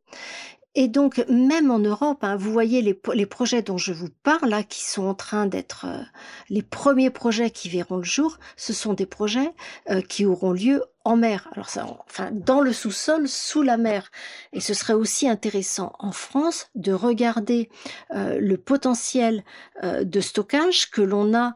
[0.77, 4.61] Et donc, même en Europe, hein, vous voyez les, projets dont je vous parle, là,
[4.61, 6.03] qui sont en train d'être euh,
[6.49, 9.53] les premiers projets qui verront le jour, ce sont des projets
[9.89, 11.47] euh, qui auront lieu en mer.
[11.53, 14.11] Alors, enfin, dans le sous-sol, sous la mer.
[14.51, 17.69] Et ce serait aussi intéressant en France de regarder
[18.11, 19.45] euh, le potentiel
[19.81, 21.55] de stockage que l'on a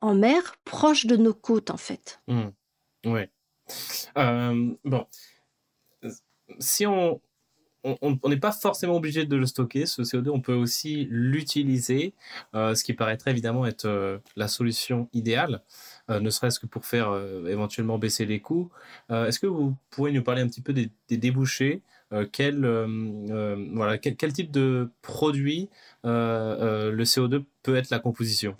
[0.00, 2.20] en mer, proche de nos côtes, en fait.
[2.28, 2.48] Mmh.
[3.04, 3.20] Oui.
[4.84, 5.06] bon.
[6.60, 7.20] Si on,
[8.00, 12.14] on n'est pas forcément obligé de le stocker, ce CO2, on peut aussi l'utiliser,
[12.54, 15.62] euh, ce qui paraîtrait évidemment être euh, la solution idéale,
[16.10, 17.14] euh, ne serait-ce que pour faire
[17.46, 18.70] éventuellement baisser les coûts.
[19.10, 21.82] Est-ce que vous pourriez nous parler un petit peu des, débouchés
[22.32, 22.66] quel,
[24.02, 25.68] quel, type de produit
[26.04, 28.56] le CO2 peut être la composition?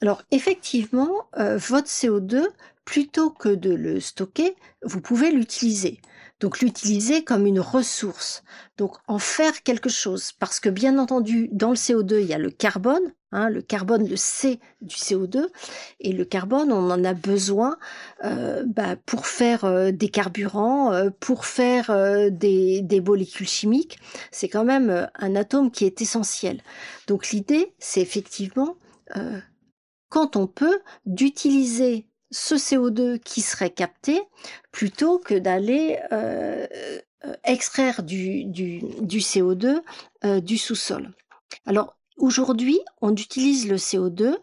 [0.00, 2.46] Alors effectivement, votre CO2,
[2.84, 6.00] plutôt que de le stocker, vous pouvez l'utiliser.
[6.40, 8.42] Donc l'utiliser comme une ressource.
[8.76, 10.32] Donc en faire quelque chose.
[10.32, 13.12] Parce que bien entendu, dans le CO2, il y a le carbone.
[13.32, 15.48] Hein, le carbone, le C du CO2.
[16.00, 17.78] Et le carbone, on en a besoin
[18.24, 21.90] euh, bah, pour faire euh, des carburants, euh, pour faire
[22.30, 23.98] des, des, molécules chimiques.
[24.30, 26.62] C'est quand même un atome qui est essentiel.
[27.06, 28.76] Donc l'idée, c'est effectivement,
[30.08, 34.20] quand on peut, d'utiliser ce CO2 qui serait capté
[34.72, 36.66] plutôt que d'aller euh,
[37.24, 39.80] euh, extraire du, du, du CO2
[40.24, 41.12] euh, du sous-sol.
[41.66, 44.36] Alors, Aujourd'hui, on utilise le CO2,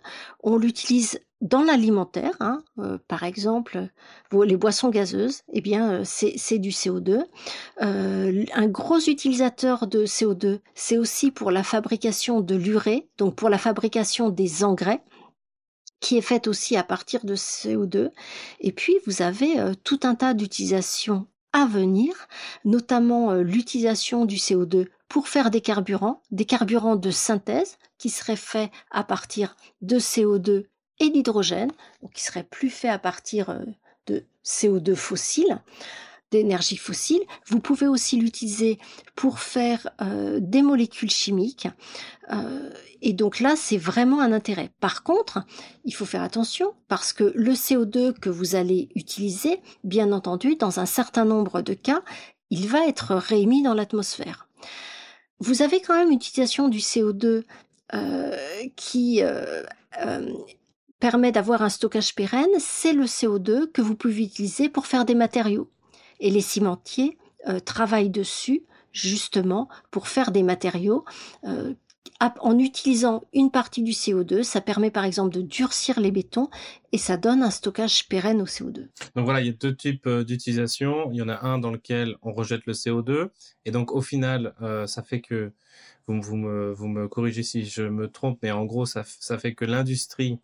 [0.44, 2.64] on l'utilise dans l'alimentaire, hein,
[3.08, 3.90] par exemple,
[4.32, 7.24] les boissons gazeuses, eh bien, c'est du CO2.
[7.82, 13.50] Euh, un gros utilisateur de CO2, c'est aussi pour la fabrication de l'urée, donc pour
[13.50, 15.02] la fabrication des engrais
[16.04, 18.12] qui est faite aussi à partir de CO2.
[18.60, 22.14] Et puis, vous avez tout un tas d'utilisations à venir,
[22.66, 28.72] notamment l'utilisation du CO2 pour faire des carburants, des carburants de synthèse qui seraient faits
[28.92, 30.66] à partir de CO2
[31.00, 31.72] et d'hydrogène,
[32.14, 33.60] qui serait plus fait à partir euh,
[34.08, 35.62] de CO2 fossile,
[36.34, 37.22] d'énergie fossile.
[37.48, 38.80] Vous pouvez aussi l'utiliser
[39.16, 41.68] pour faire euh, des molécules chimiques.
[42.32, 42.70] Euh,
[43.02, 44.72] et donc là, c'est vraiment un intérêt.
[44.80, 45.46] Par contre,
[45.86, 50.80] il faut faire attention parce que le CO2 que vous allez utiliser, bien entendu, dans
[50.80, 52.02] un certain nombre de cas,
[52.50, 54.48] il va être réémis dans l'atmosphère.
[55.40, 57.44] Vous avez quand même utilisation du CO2
[58.76, 59.22] qui
[61.00, 65.16] permet d'avoir un stockage pérenne, c'est le CO2 que vous pouvez utiliser pour faire des
[65.16, 65.70] matériaux.
[66.20, 71.04] Et les cimentiers euh, travaillent dessus justement pour faire des matériaux.
[71.46, 71.74] Euh,
[72.40, 76.50] en utilisant une partie du CO2, ça permet par exemple de durcir les bétons
[76.94, 78.88] et ça donne un stockage pérenne au CO2.
[79.16, 81.12] Donc voilà, il y a deux types euh, d'utilisation.
[81.12, 83.30] Il y en a un dans lequel on rejette le CO2
[83.66, 84.54] et donc au final,
[84.88, 85.52] ça fait que
[86.08, 90.40] vous, me, corrigez si je me trompe, mais en gros, ça fait que l'industrie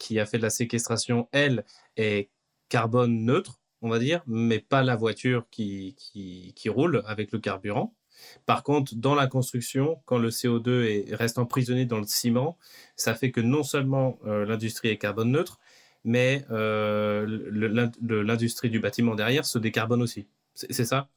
[0.00, 1.64] qui a fait de la séquestration, elle,
[1.96, 2.30] est
[2.68, 7.94] carbone neutre, on va dire, mais pas la voiture qui, qui, roule avec le carburant.
[8.44, 12.58] Par contre, dans la construction, quand le CO2 est, reste emprisonné dans le ciment,
[12.96, 15.58] ça fait que non seulement euh, l'industrie est carbone neutre,
[16.04, 17.26] mais euh,
[18.00, 20.26] l'industrie du bâtiment derrière se décarbone aussi.
[20.54, 21.08] C'est ça?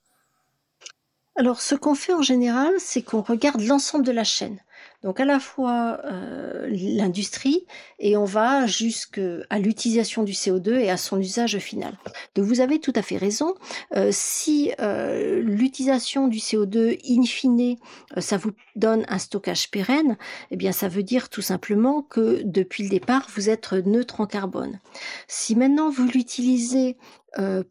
[1.35, 4.59] Alors, ce qu'on fait en général, c'est qu'on regarde l'ensemble de la chaîne.
[5.03, 7.65] Donc à la fois euh, l'industrie
[7.99, 11.97] et on va jusqu'à l'utilisation du CO2 et à son usage final.
[12.35, 13.53] Donc vous avez tout à fait raison.
[13.95, 17.75] Euh, si euh, l'utilisation du CO2 in fine,
[18.17, 20.17] ça vous donne un stockage pérenne,
[20.51, 24.25] eh bien ça veut dire tout simplement que depuis le départ, vous êtes neutre en
[24.25, 24.79] carbone.
[25.27, 26.97] Si maintenant vous l'utilisez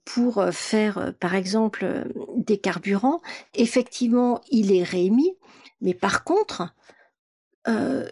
[0.04, 2.04] pour faire, par exemple,
[2.36, 3.20] des carburants,
[3.54, 5.36] effectivement, il est réémis.
[5.80, 6.72] Mais par contre,
[7.68, 8.08] euh,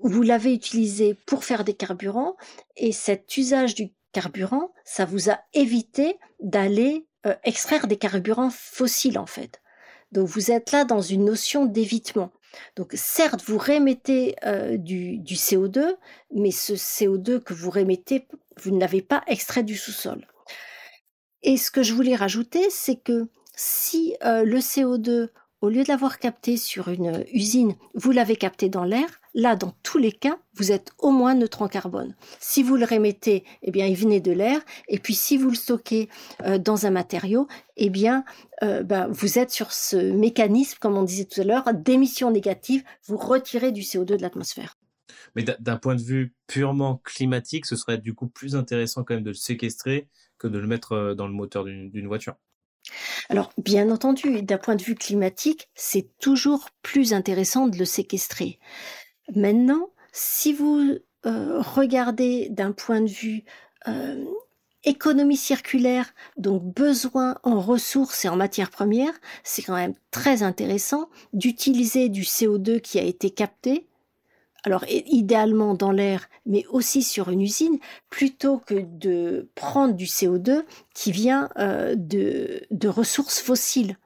[0.00, 2.36] vous l'avez utilisé pour faire des carburants
[2.76, 9.18] et cet usage du carburant, ça vous a évité d'aller euh, extraire des carburants fossiles
[9.18, 9.60] en fait.
[10.12, 12.32] Donc vous êtes là dans une notion d'évitement.
[12.76, 15.96] Donc certes, vous rémettez euh, du, du, CO2,
[16.32, 18.28] mais ce CO2 que vous rémettez,
[18.62, 20.26] vous ne l'avez pas extrait du sous-sol.
[21.42, 25.28] Et ce que je voulais rajouter, c'est que si le CO2,
[25.64, 29.72] au lieu de l'avoir capté sur une usine, vous l'avez capté dans l'air, là, dans
[29.82, 32.14] tous les cas, vous êtes au moins neutre en carbone.
[32.38, 34.60] Si vous le remettez, eh bien, il venait de l'air.
[34.88, 36.10] Et puis, si vous le stockez
[36.42, 37.48] euh, dans un matériau,
[37.78, 38.26] eh bien,
[38.62, 42.84] euh, ben, vous êtes sur ce mécanisme, comme on disait tout à l'heure, d'émission négative.
[43.06, 44.76] Vous retirez du CO2 de l'atmosphère.
[45.34, 49.24] Mais d'un point de vue purement climatique, ce serait du coup plus intéressant quand même
[49.24, 52.34] de le séquestrer que de le mettre euh, dans le moteur d'une voiture.
[53.28, 58.58] Alors, bien entendu, d'un point de vue climatique, c'est toujours plus intéressant de le séquestrer.
[59.34, 63.44] Maintenant, si vous euh, regardez d'un point de vue
[63.88, 64.24] euh,
[64.84, 71.08] économie circulaire, donc besoin en ressources et en matières premières, c'est quand même très intéressant
[71.32, 73.88] d'utiliser du CO2 qui a été capté
[74.64, 77.78] alors idéalement dans l'air, mais aussi sur une usine,
[78.10, 83.98] plutôt que de prendre du CO2 qui vient euh, de, ressources fossiles.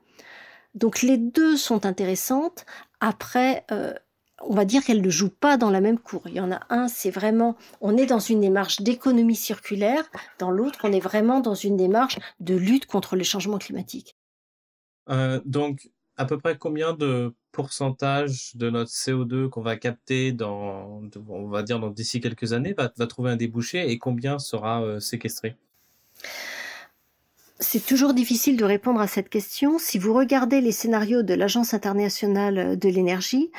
[0.75, 2.67] Donc les deux sont intéressantes.
[3.01, 3.95] Après, euh,
[4.43, 6.23] on va dire qu'elles ne jouent pas dans la même cour.
[6.27, 10.05] Il y en a un, c'est vraiment, on est dans une démarche d'économie circulaire.
[10.39, 14.17] Dans l'autre, on est vraiment dans une démarche de lutte contre les changements climatiques.
[15.09, 21.01] Euh, donc, à peu près combien de pourcentage de notre CO2 qu'on va capter dans,
[21.29, 25.57] on va dire, d'ici quelques années va, trouver un débouché et combien sera euh, séquestré?
[27.61, 29.81] C'est toujours difficile de répondre à cette question.
[29.81, 33.51] Si vous regardez les scénarios de l'Agence internationale de l'énergie,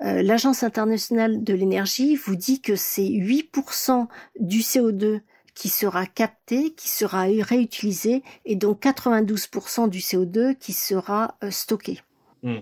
[0.00, 4.08] euh, l'Agence internationale de l'énergie vous dit que c'est 8%
[4.40, 5.20] du CO2
[5.54, 12.00] qui sera capté, qui sera réutilisé, et donc 92% du CO2 qui sera euh, stocké.
[12.42, 12.58] Hmm.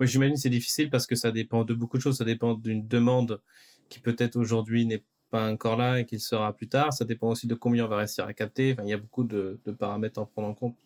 [0.00, 2.18] Oui, j'imagine c'est difficile parce que ça dépend de beaucoup de choses.
[2.18, 3.40] Ça dépend d'une demande
[3.88, 6.92] qui peut-être aujourd'hui n'est pas encore là et qu'il sera plus tard.
[6.92, 8.72] Ça dépend aussi de combien on va réussir à capter.
[8.72, 10.76] Enfin, il y a beaucoup de, paramètres à prendre en compte.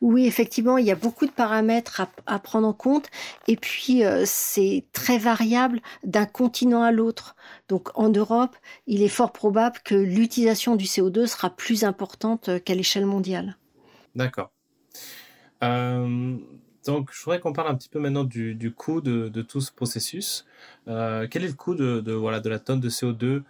[0.00, 3.10] Oui, effectivement, il y a beaucoup de paramètres à, à prendre en compte
[3.46, 7.36] et puis euh, c'est très variable d'un continent à l'autre.
[7.68, 8.56] Donc en Europe,
[8.86, 13.58] il est fort probable que l'utilisation du CO2 sera plus importante euh, qu'à l'échelle mondiale.
[14.14, 14.50] D'accord.
[15.62, 16.38] Euh,
[16.86, 20.46] donc, je voudrais qu'on parle un petit peu maintenant du, coût de, tout ce processus.
[20.88, 23.42] Euh, quel est le coût de, de, voilà, de la tonne de CO2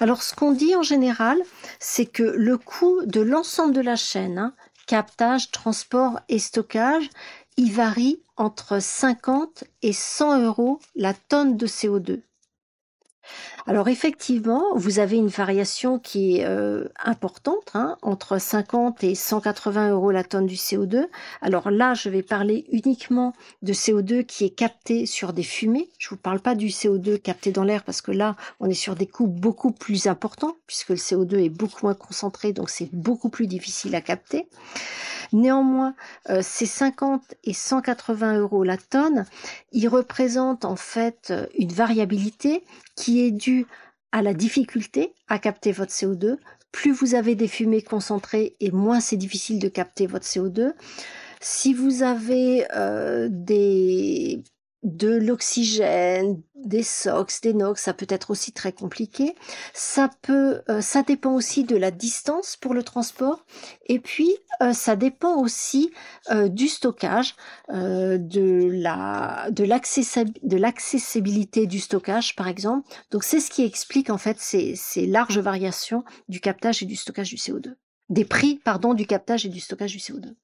[0.00, 1.38] Alors, ce qu'on dit en général,
[1.78, 4.54] c'est que le coût de l'ensemble de la chaîne, hein,
[4.86, 7.10] captage, transport et stockage,
[7.56, 12.20] il varie entre 50 et 100 euros la tonne de CO2.
[13.66, 19.90] Alors effectivement, vous avez une variation qui est euh, importante, hein, entre 50 et 180
[19.90, 21.06] euros la tonne du CO2.
[21.42, 25.90] Alors là, je vais parler uniquement de CO2 qui est capté sur des fumées.
[25.98, 28.94] Je vous parle pas du CO2 capté dans l'air parce que là, on est sur
[28.94, 33.28] des coûts beaucoup plus importants puisque le CO2 est beaucoup moins concentré, donc c'est beaucoup
[33.28, 34.48] plus difficile à capter.
[35.34, 35.94] Néanmoins,
[36.30, 39.26] euh, ces 50 et 180 euros la tonne,
[39.72, 42.64] ils représentent en fait une variabilité
[42.98, 43.66] qui est due
[44.10, 46.36] à la difficulté à capter votre CO2.
[46.72, 50.72] Plus vous avez des fumées concentrées et moins c'est difficile de capter votre CO2.
[51.40, 54.42] Si vous avez euh, des
[54.82, 59.34] de l'oxygène, des SOx, des NOx, ça peut être aussi très compliqué.
[59.74, 63.44] Ça peut, euh, ça dépend aussi de la distance pour le transport,
[63.86, 65.92] et puis euh, ça dépend aussi
[66.30, 67.34] euh, du stockage,
[67.70, 72.88] euh, de la, de l'accessibilité du stockage, par exemple.
[73.10, 76.96] Donc c'est ce qui explique en fait ces, ces larges variations du captage et du
[76.96, 77.74] stockage du CO2,
[78.10, 80.34] des prix, pardon, du captage et du stockage du CO2.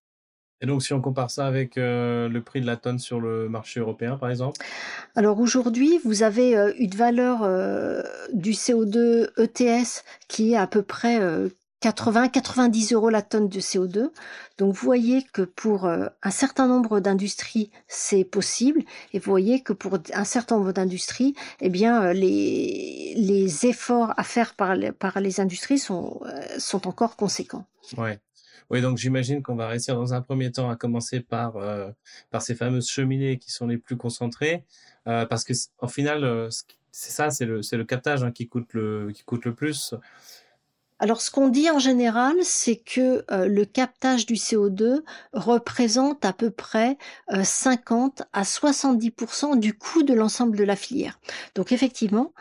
[0.65, 3.51] Et donc, si on compare ça avec euh, le prix de la tonne sur le
[3.51, 4.59] marché européen, par exemple?
[5.15, 8.03] Alors aujourd'hui, vous avez euh, une valeur euh,
[8.33, 11.21] du CO2 ETS qui est à peu près
[11.83, 14.09] 80-90 euros la tonne de CO2.
[14.57, 18.81] Donc vous voyez que pour un certain nombre d'industries, c'est possible.
[19.13, 24.23] Et vous voyez que pour un certain nombre d'industries, eh bien, les, les efforts à
[24.23, 26.23] faire par les, par les industries sont,
[26.57, 27.67] sont encore conséquents.
[27.99, 28.19] Ouais.
[28.75, 31.93] Oui, donc j'imagine qu'on va réussir dans un premier temps à commencer par, euh,
[32.33, 34.65] par ces fameuses cheminées qui sont les plus concentrées,
[35.07, 36.51] euh, parce que en final, euh,
[36.91, 39.95] c'est ça, c'est le, captage hein, qui, coûte le, qui coûte le plus.
[40.99, 46.51] Alors, ce qu'on dit en général, c'est que le captage du CO2 représente à peu
[46.51, 46.99] près
[47.33, 51.21] euh, 50 à 70% du coût de l'ensemble de la filière.
[51.55, 52.33] Donc, effectivement,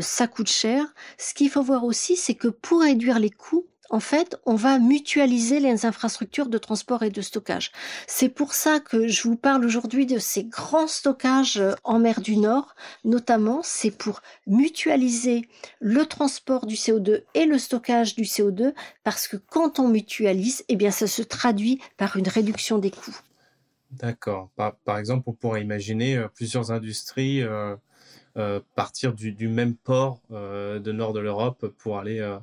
[0.00, 0.94] ça coûte cher.
[1.18, 4.78] Ce qu'il faut voir aussi, c'est que pour réduire les coûts, en fait, on va
[4.78, 7.72] mutualiser les infrastructures de transport et de stockage.
[8.06, 12.22] C'est pour ça que je vous parle aujourd'hui de ces grands stockages euh, en mer
[12.22, 12.74] du Nord,
[13.04, 15.46] notamment, c'est pour mutualiser
[15.78, 18.72] le transport du CO2 et le stockage du CO2,
[19.04, 23.18] parce que quand on mutualise, eh bien, ça se traduit par une réduction des coûts.
[23.90, 24.48] D'accord.
[24.56, 27.76] Par, exemple, on pourrait imaginer euh, plusieurs industries euh,
[28.74, 32.38] partir du, du, même port de nord de l'Europe pour aller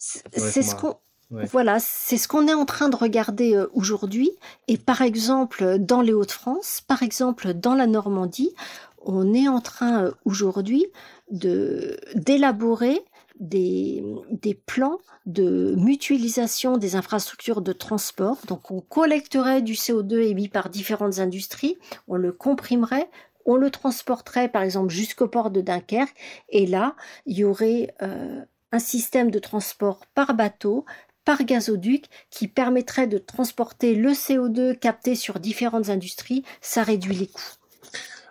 [0.00, 0.96] c'est ce qu'on
[1.30, 1.46] ouais.
[1.46, 4.30] voilà, c'est ce qu'on est en train de regarder euh, aujourd'hui.
[4.66, 8.54] Et par exemple, dans les Hauts-de-France, par exemple, dans la Normandie,
[9.02, 10.86] on est en train euh, aujourd'hui
[11.30, 13.04] de d'élaborer
[13.38, 18.38] des, des plans de mutualisation des infrastructures de transport.
[18.46, 21.78] Donc on collecterait du CO2 émis par différentes industries,
[22.08, 23.08] on le comprimerait,
[23.46, 26.14] on le transporterait par exemple jusqu'au port de Dunkerque,
[26.48, 26.96] et là,
[27.26, 28.42] il y aurait euh,
[28.72, 30.84] un système de transport par bateau,
[31.24, 36.44] par gazoduc, qui permettrait de transporter le CO2 capté sur différentes industries.
[36.60, 37.54] Ça réduit les coûts.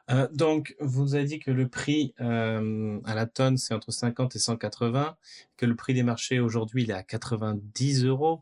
[0.10, 4.36] Euh, donc, vous avez dit que le prix euh, à la tonne, c'est entre 50
[4.36, 5.18] et 180,
[5.56, 8.42] que le prix des marchés aujourd'hui, il est à 90 euros.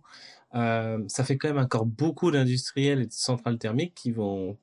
[0.56, 4.58] Euh, ça fait quand même encore beaucoup d'industriels et de centrales thermiques qui vont,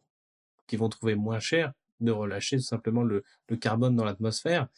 [0.66, 4.68] qui vont trouver moins cher de relâcher tout simplement le, le carbone dans l'atmosphère.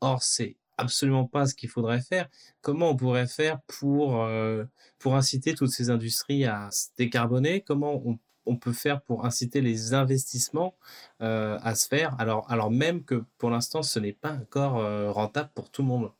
[0.00, 2.28] Or, c'est absolument pas ce qu'il faudrait faire.
[2.60, 4.64] Comment on pourrait faire pour, euh,
[5.06, 7.60] inciter toutes ces industries à se décarboner?
[7.60, 10.74] Comment on, on peut faire pour inciter les investissements
[11.22, 12.18] euh, à se faire?
[12.18, 15.88] Alors, alors même que pour l'instant, ce n'est pas encore euh, rentable pour tout le
[15.88, 16.10] monde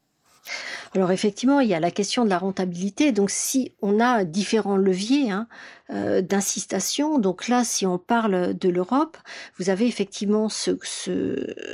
[0.97, 3.13] alors effectivement, il y a la question de la rentabilité.
[3.13, 5.47] Donc si on a différents leviers hein,
[5.91, 9.19] euh, d'incitation, donc là, si on parle de l'Europe,
[9.59, 10.79] vous avez effectivement ce,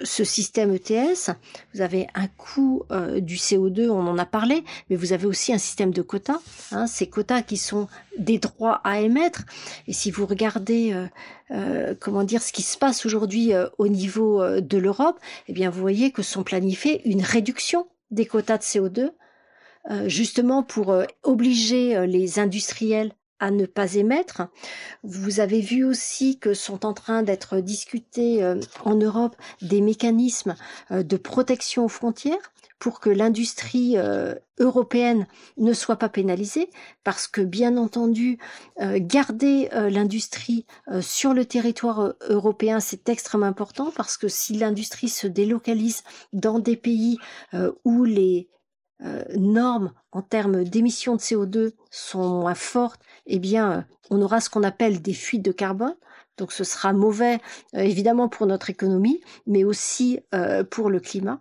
[0.04, 1.30] système ETS,
[1.72, 5.52] vous avez un coût euh, du CO2, on en a parlé, mais vous avez aussi
[5.52, 6.40] un système de quotas,
[6.72, 7.86] hein, ces quotas qui sont
[8.18, 9.42] des droits à émettre.
[9.86, 10.94] Et si vous regardez,
[11.52, 15.18] euh, comment dire, ce qui se passe aujourd'hui au niveau de l'Europe,
[15.48, 19.10] eh bien, vous voyez que sont planifiées une réduction des quotas de CO2,
[19.90, 24.42] euh, justement pour euh, obliger euh, les industriels à ne pas émettre.
[25.02, 28.40] Vous avez vu aussi que sont en train d'être discutés
[28.84, 30.54] en Europe des mécanismes
[30.92, 32.51] de protection aux frontières
[32.82, 36.68] pour que l'industrie euh, européenne ne soit pas pénalisée,
[37.04, 38.38] parce que bien entendu,
[38.80, 40.66] garder l'industrie
[41.00, 46.02] sur le territoire européen, c'est extrêmement important, parce que si l'industrie se délocalise
[46.32, 47.18] dans des pays
[47.84, 48.48] où les
[49.36, 54.64] normes en termes d'émissions de CO2 sont moins fortes, eh bien, on aura ce qu'on
[54.64, 55.94] appelle des fuites de carbone.
[56.36, 57.38] Donc ce sera mauvais
[57.74, 60.18] évidemment pour notre économie, mais aussi
[60.70, 61.40] pour le climat.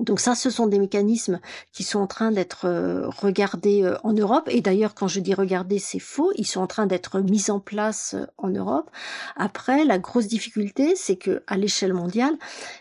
[0.00, 1.40] Donc ça, ce sont des mécanismes
[1.72, 4.48] qui sont en train d'être euh, regardés euh, en Europe.
[4.50, 6.32] Et d'ailleurs, quand je dis regarder, c'est faux.
[6.34, 8.90] Ils sont en train d'être mis en place euh, en Europe.
[9.36, 12.36] Après, la grosse difficulté, c'est que à l'échelle mondiale,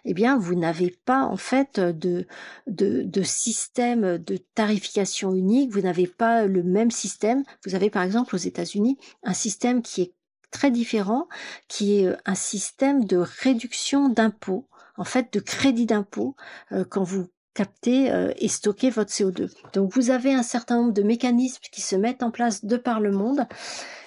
[0.06, 2.26] eh bien, vous n'avez pas en fait de,
[2.66, 5.72] de, de système de tarification unique.
[5.72, 7.44] Vous n'avez pas le même système.
[7.64, 10.14] Vous avez par exemple aux États-Unis un système qui est
[10.50, 11.28] très différent,
[11.68, 14.68] qui est un système de réduction d'impôts
[14.98, 16.36] en fait de crédit d'impôt
[16.72, 19.52] euh, quand vous captez euh, et stockez votre CO2.
[19.74, 23.00] Donc vous avez un certain nombre de mécanismes qui se mettent en place de par
[23.00, 23.46] le monde.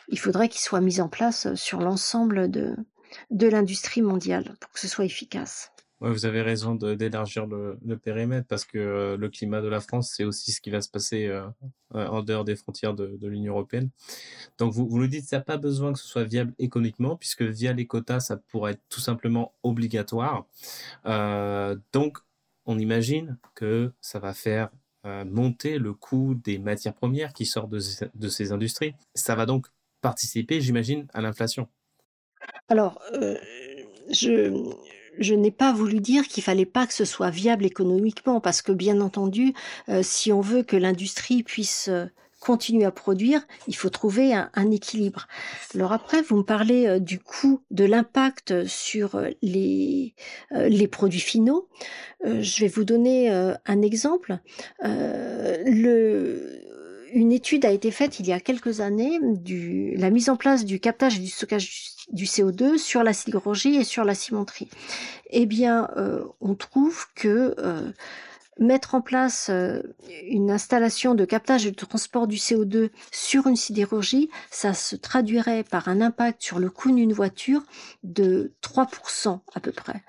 [0.08, 2.76] Il faudrait qu'ils soient mis en place euh, sur l'ensemble de,
[3.30, 5.70] de l'industrie mondiale pour que ce soit efficace.
[6.02, 9.80] Ouais, vous avez raison d'élargir le, le, périmètre parce que euh, le climat de la
[9.80, 11.46] France, c'est aussi ce qui va se passer euh,
[11.94, 13.88] euh, en dehors des frontières de, de l'Union européenne.
[14.58, 17.42] Donc vous, vous nous dites, ça n'a pas besoin que ce soit viable économiquement, puisque
[17.42, 20.46] via les quotas, ça pourrait être tout simplement obligatoire.
[21.92, 22.18] donc
[22.66, 24.70] on imagine que ça va faire
[25.04, 27.80] monter le coût des matières premières qui sortent de,
[28.14, 28.94] de ces industries.
[29.14, 29.68] Ça va donc
[30.02, 31.68] participer, j'imagine, à l'inflation.
[32.68, 33.00] Alors,
[34.10, 34.74] je
[35.18, 38.72] je n'ai pas voulu dire qu'il fallait pas que ce soit viable économiquement, parce que
[38.72, 39.54] bien entendu,
[39.88, 42.06] euh, si on veut que l'industrie puisse euh,
[42.40, 45.26] continuer à produire, il faut trouver un, équilibre.
[45.74, 50.14] Alors après, vous me parlez euh, du coût, de l'impact sur les,
[50.52, 51.68] les produits finaux.
[52.24, 54.38] je vais vous donner un exemple.
[54.82, 56.65] le,
[57.16, 60.66] une étude a été faite il y a quelques années du la mise en place
[60.66, 64.68] du captage et du stockage du CO2 sur la sidérurgie et sur la cimenterie.
[65.30, 67.90] Eh bien, euh, on trouve que euh,
[68.58, 69.80] mettre en place euh,
[70.28, 75.64] une installation de captage et de transport du CO2 sur une sidérurgie, ça se traduirait
[75.64, 77.62] par un impact sur le coût d'une voiture
[78.04, 80.02] de 3% à peu près.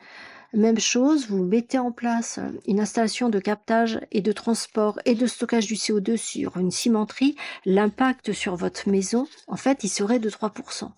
[0.58, 5.28] Même chose, vous mettez en place une installation de captage et de transport et de
[5.28, 10.32] stockage du CO2 sur une cimenterie, l'impact sur votre maison, en fait, il serait de
[10.32, 10.92] 3%.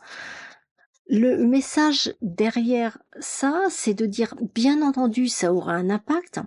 [1.10, 6.40] Le message derrière ça, c'est de dire, bien entendu, ça aura un impact,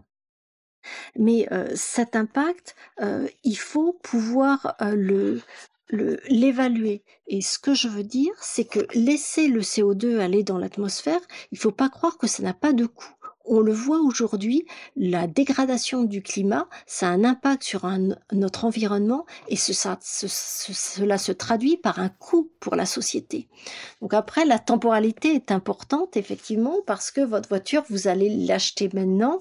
[1.18, 5.42] mais euh, cet impact, euh, il faut pouvoir euh, le
[5.92, 7.04] l'évaluer.
[7.26, 11.20] Et ce que je veux dire, c'est que laisser le CO2 aller dans l'atmosphère,
[11.50, 13.14] il faut pas croire que ça n'a pas de coût
[13.44, 14.64] on le voit aujourd'hui,
[14.96, 17.90] la dégradation du climat, ça a un impact sur
[18.32, 23.48] notre environnement et cela se traduit par un coût pour la société.
[24.00, 29.40] Donc après, la temporalité est importante, effectivement, parce que votre voiture, vous allez l'acheter maintenant,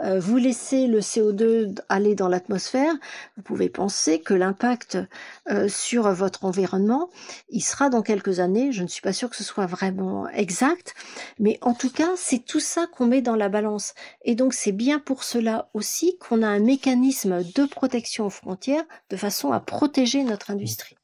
[0.00, 2.92] euh, vous laissez le CO2 aller dans l'atmosphère,
[3.36, 4.98] vous pouvez penser que l'impact
[5.48, 7.10] euh, sur votre environnement,
[7.50, 10.94] il sera dans quelques années, je ne suis pas sûre que ce soit vraiment exact,
[11.38, 13.94] mais en tout cas, c'est tout ça qu'on met dans la balance.
[14.22, 18.84] Et donc c'est bien pour cela aussi qu'on a un mécanisme de protection aux frontières
[19.10, 20.96] de façon à protéger notre industrie.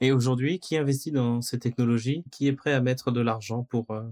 [0.00, 2.24] Et aujourd'hui, qui investit dans ces technologies?
[2.30, 4.02] Qui est prêt à mettre de l'argent pour, euh,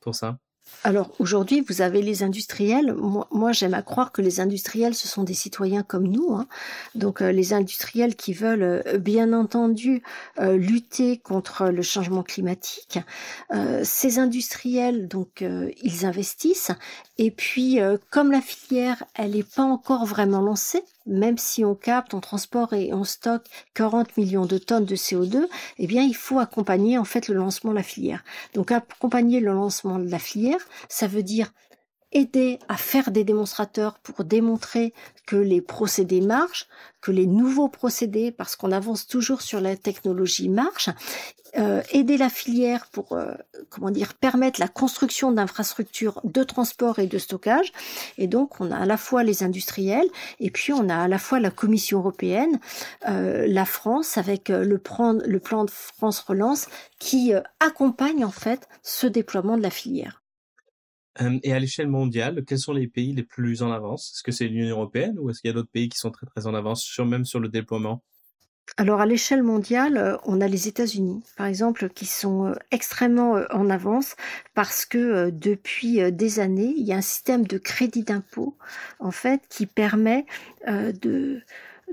[0.00, 0.38] pour ça?
[0.84, 2.94] Alors aujourd'hui, vous avez les industriels.
[2.94, 6.32] Moi, j'aime à croire que les industriels, ce sont des citoyens comme nous.
[6.32, 6.46] Hein.
[6.94, 10.02] Donc euh, les industriels qui veulent euh, bien entendu
[10.38, 13.00] euh, lutter contre le changement climatique.
[13.82, 15.44] ces industriels, donc
[15.82, 16.72] ils investissent.
[17.18, 17.78] Et puis,
[18.10, 22.74] comme la filière, elle n'est pas encore vraiment lancée, même si on capte, on transporte
[22.74, 25.46] et on stocke 40 millions de tonnes de CO2,
[25.78, 28.22] eh bien, il faut accompagner en fait le lancement de la filière.
[28.54, 30.58] Donc, accompagner le lancement de la filière,
[30.90, 31.52] ça veut dire
[32.16, 34.94] aider à faire des démonstrateurs pour démontrer
[35.26, 36.66] que les procédés marchent,
[37.02, 40.88] que les nouveaux procédés, parce qu'on avance toujours sur la technologie, marchent,
[41.58, 43.34] euh, aider la filière pour euh,
[43.68, 47.70] comment dire permettre la construction d'infrastructures de transport et de stockage.
[48.16, 50.08] Et donc on a à la fois les industriels
[50.40, 52.60] et puis on a à la fois la Commission européenne,
[53.08, 58.68] euh, la France avec le plan, le plan de France Relance qui accompagne en fait
[58.82, 60.22] ce déploiement de la filière.
[61.42, 64.12] Et à l'échelle mondiale, quels sont les pays les plus en avance?
[64.14, 66.26] Est-ce que c'est l'Union européenne ou est-ce qu'il y a d'autres pays qui sont très
[66.26, 68.02] très en avance, même sur le déploiement?
[68.78, 73.36] Alors à l'échelle mondiale, euh, on a les États-Unis, par exemple, qui sont euh, extrêmement
[73.36, 74.16] euh, en avance
[74.54, 78.56] parce que depuis des années, il y a un système de crédit d'impôt
[78.98, 80.26] en fait qui permet
[80.66, 81.42] de,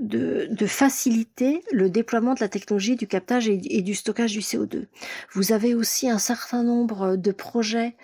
[0.00, 4.86] de, faciliter le déploiement de la technologie du captage et, du stockage du CO2.
[5.32, 7.96] Vous avez aussi un certain nombre de projets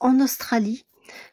[0.00, 0.86] en Australie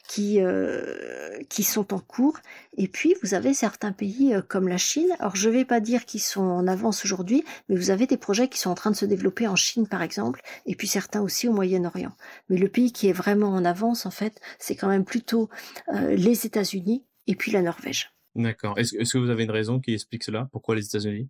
[0.08, 2.40] qui, euh, qui sont en cours.
[2.78, 5.10] Et puis, vous avez certains pays euh, comme la Chine.
[5.20, 8.18] Alors, je ne vais pas dire qu'ils sont en avance aujourd'hui, mais vous avez des
[8.18, 11.22] projets qui sont en train de se développer en Chine, par exemple, et puis certains
[11.22, 12.12] aussi au Moyen-Orient.
[12.50, 15.50] Mais le pays qui est vraiment en avance, en fait, c'est quand même plutôt
[15.94, 18.12] euh, les États-Unis et puis la Norvège.
[18.36, 18.78] D'accord.
[18.78, 20.48] Est-ce que vous avez une raison qui explique cela?
[20.52, 21.30] Pourquoi les États-Unis?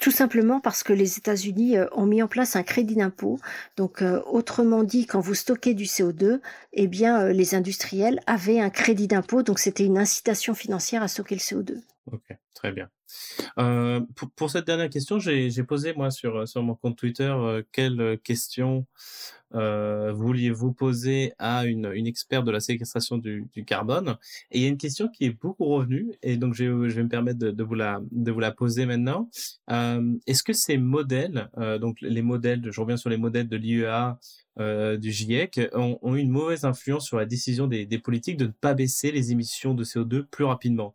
[0.00, 3.38] Tout simplement parce que les États-Unis euh, ont mis en place un crédit d'impôt.
[3.76, 6.40] Donc, euh, autrement dit, quand vous stockez du CO2,
[6.72, 9.42] eh bien, euh, les industriels avaient un crédit d'impôt.
[9.42, 11.80] Donc, c'était une incitation financière à stocker le CO2.
[12.12, 12.90] Ok, très bien.
[14.36, 17.34] pour, cette dernière question, j'ai posé moi sur, sur mon compte Twitter
[17.72, 18.86] quelle question
[19.54, 24.16] euh, vouliez-vous poser à une, une experte de la séquestration du, du, carbone?
[24.50, 27.02] Et il y a une question qui est beaucoup revenue, et donc je, je vais
[27.02, 29.30] me permettre de, vous, la, de vous la poser maintenant.
[29.70, 33.56] Euh, Est-ce que ces modèles, euh, donc les modèles, je reviens sur les modèles de
[33.56, 34.18] l'IEA,
[34.60, 38.46] euh, du GIEC, ont, ont, une mauvaise influence sur la décision des, des politiques de
[38.46, 40.92] ne pas baisser les émissions de CO2 plus rapidement?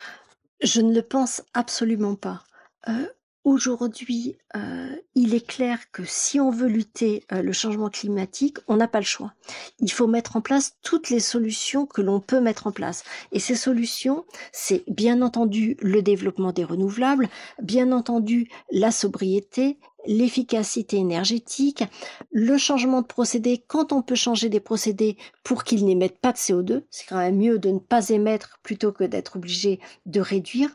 [0.61, 2.43] Je ne le pense absolument pas.
[2.87, 3.07] Euh,
[3.45, 8.75] Aujourd'hui, euh, il est clair que si on veut lutter euh, le changement climatique, on
[8.75, 9.33] n'a pas le choix.
[9.79, 13.03] Il faut mettre en place toutes les solutions que l'on peut mettre en place.
[13.31, 17.29] Et ces solutions, c'est bien entendu le développement des renouvelables,
[17.61, 21.83] bien entendu la sobriété, l'efficacité énergétique,
[22.31, 26.37] le changement de procédé quand on peut changer des procédés pour qu'ils n'émettent pas de
[26.37, 26.83] CO2.
[26.89, 30.69] C'est quand même mieux de ne pas émettre plutôt que d'être obligé de réduire.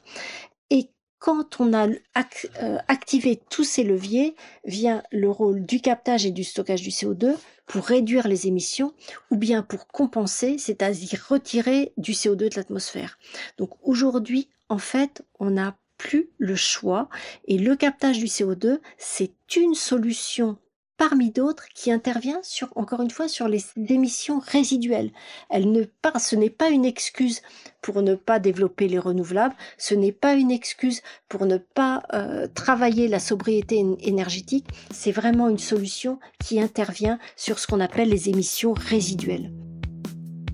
[0.71, 6.31] Et quand on a euh, activé tous ces leviers, vient le rôle du captage et
[6.31, 7.35] du stockage du CO2
[7.67, 8.93] pour réduire les émissions
[9.31, 13.19] ou bien pour compenser, c'est-à-dire retirer du CO2 de l'atmosphère.
[13.57, 17.09] Donc aujourd'hui, en fait, on n'a plus le choix
[17.49, 20.59] et le captage du CO2, c'est une solution
[20.99, 25.11] parmi d'autres qui intervient sur, encore une fois, sur les émissions résiduelles.
[25.49, 27.41] Elle ne pas, ce n'est pas une excuse
[27.81, 32.47] pour ne pas développer les renouvelables, ce n'est pas une excuse pour ne pas euh,
[32.55, 38.29] travailler la sobriété énergétique, c'est vraiment une solution qui intervient sur ce qu'on appelle les
[38.29, 39.51] émissions résiduelles.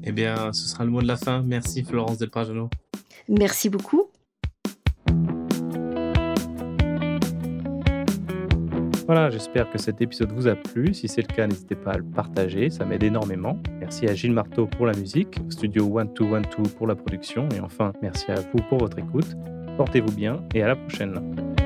[0.04, 1.42] Eh bien, ce sera le mot de la fin.
[1.42, 2.30] Merci Florence Del
[3.28, 4.09] Merci beaucoup.
[9.12, 10.94] Voilà, j'espère que cet épisode vous a plu.
[10.94, 13.58] Si c'est le cas, n'hésitez pas à le partager, ça m'aide énormément.
[13.80, 18.30] Merci à Gilles Marteau pour la musique, Studio 1212 pour la production, et enfin, merci
[18.30, 19.36] à vous pour votre écoute.
[19.76, 21.59] Portez-vous bien et à la prochaine.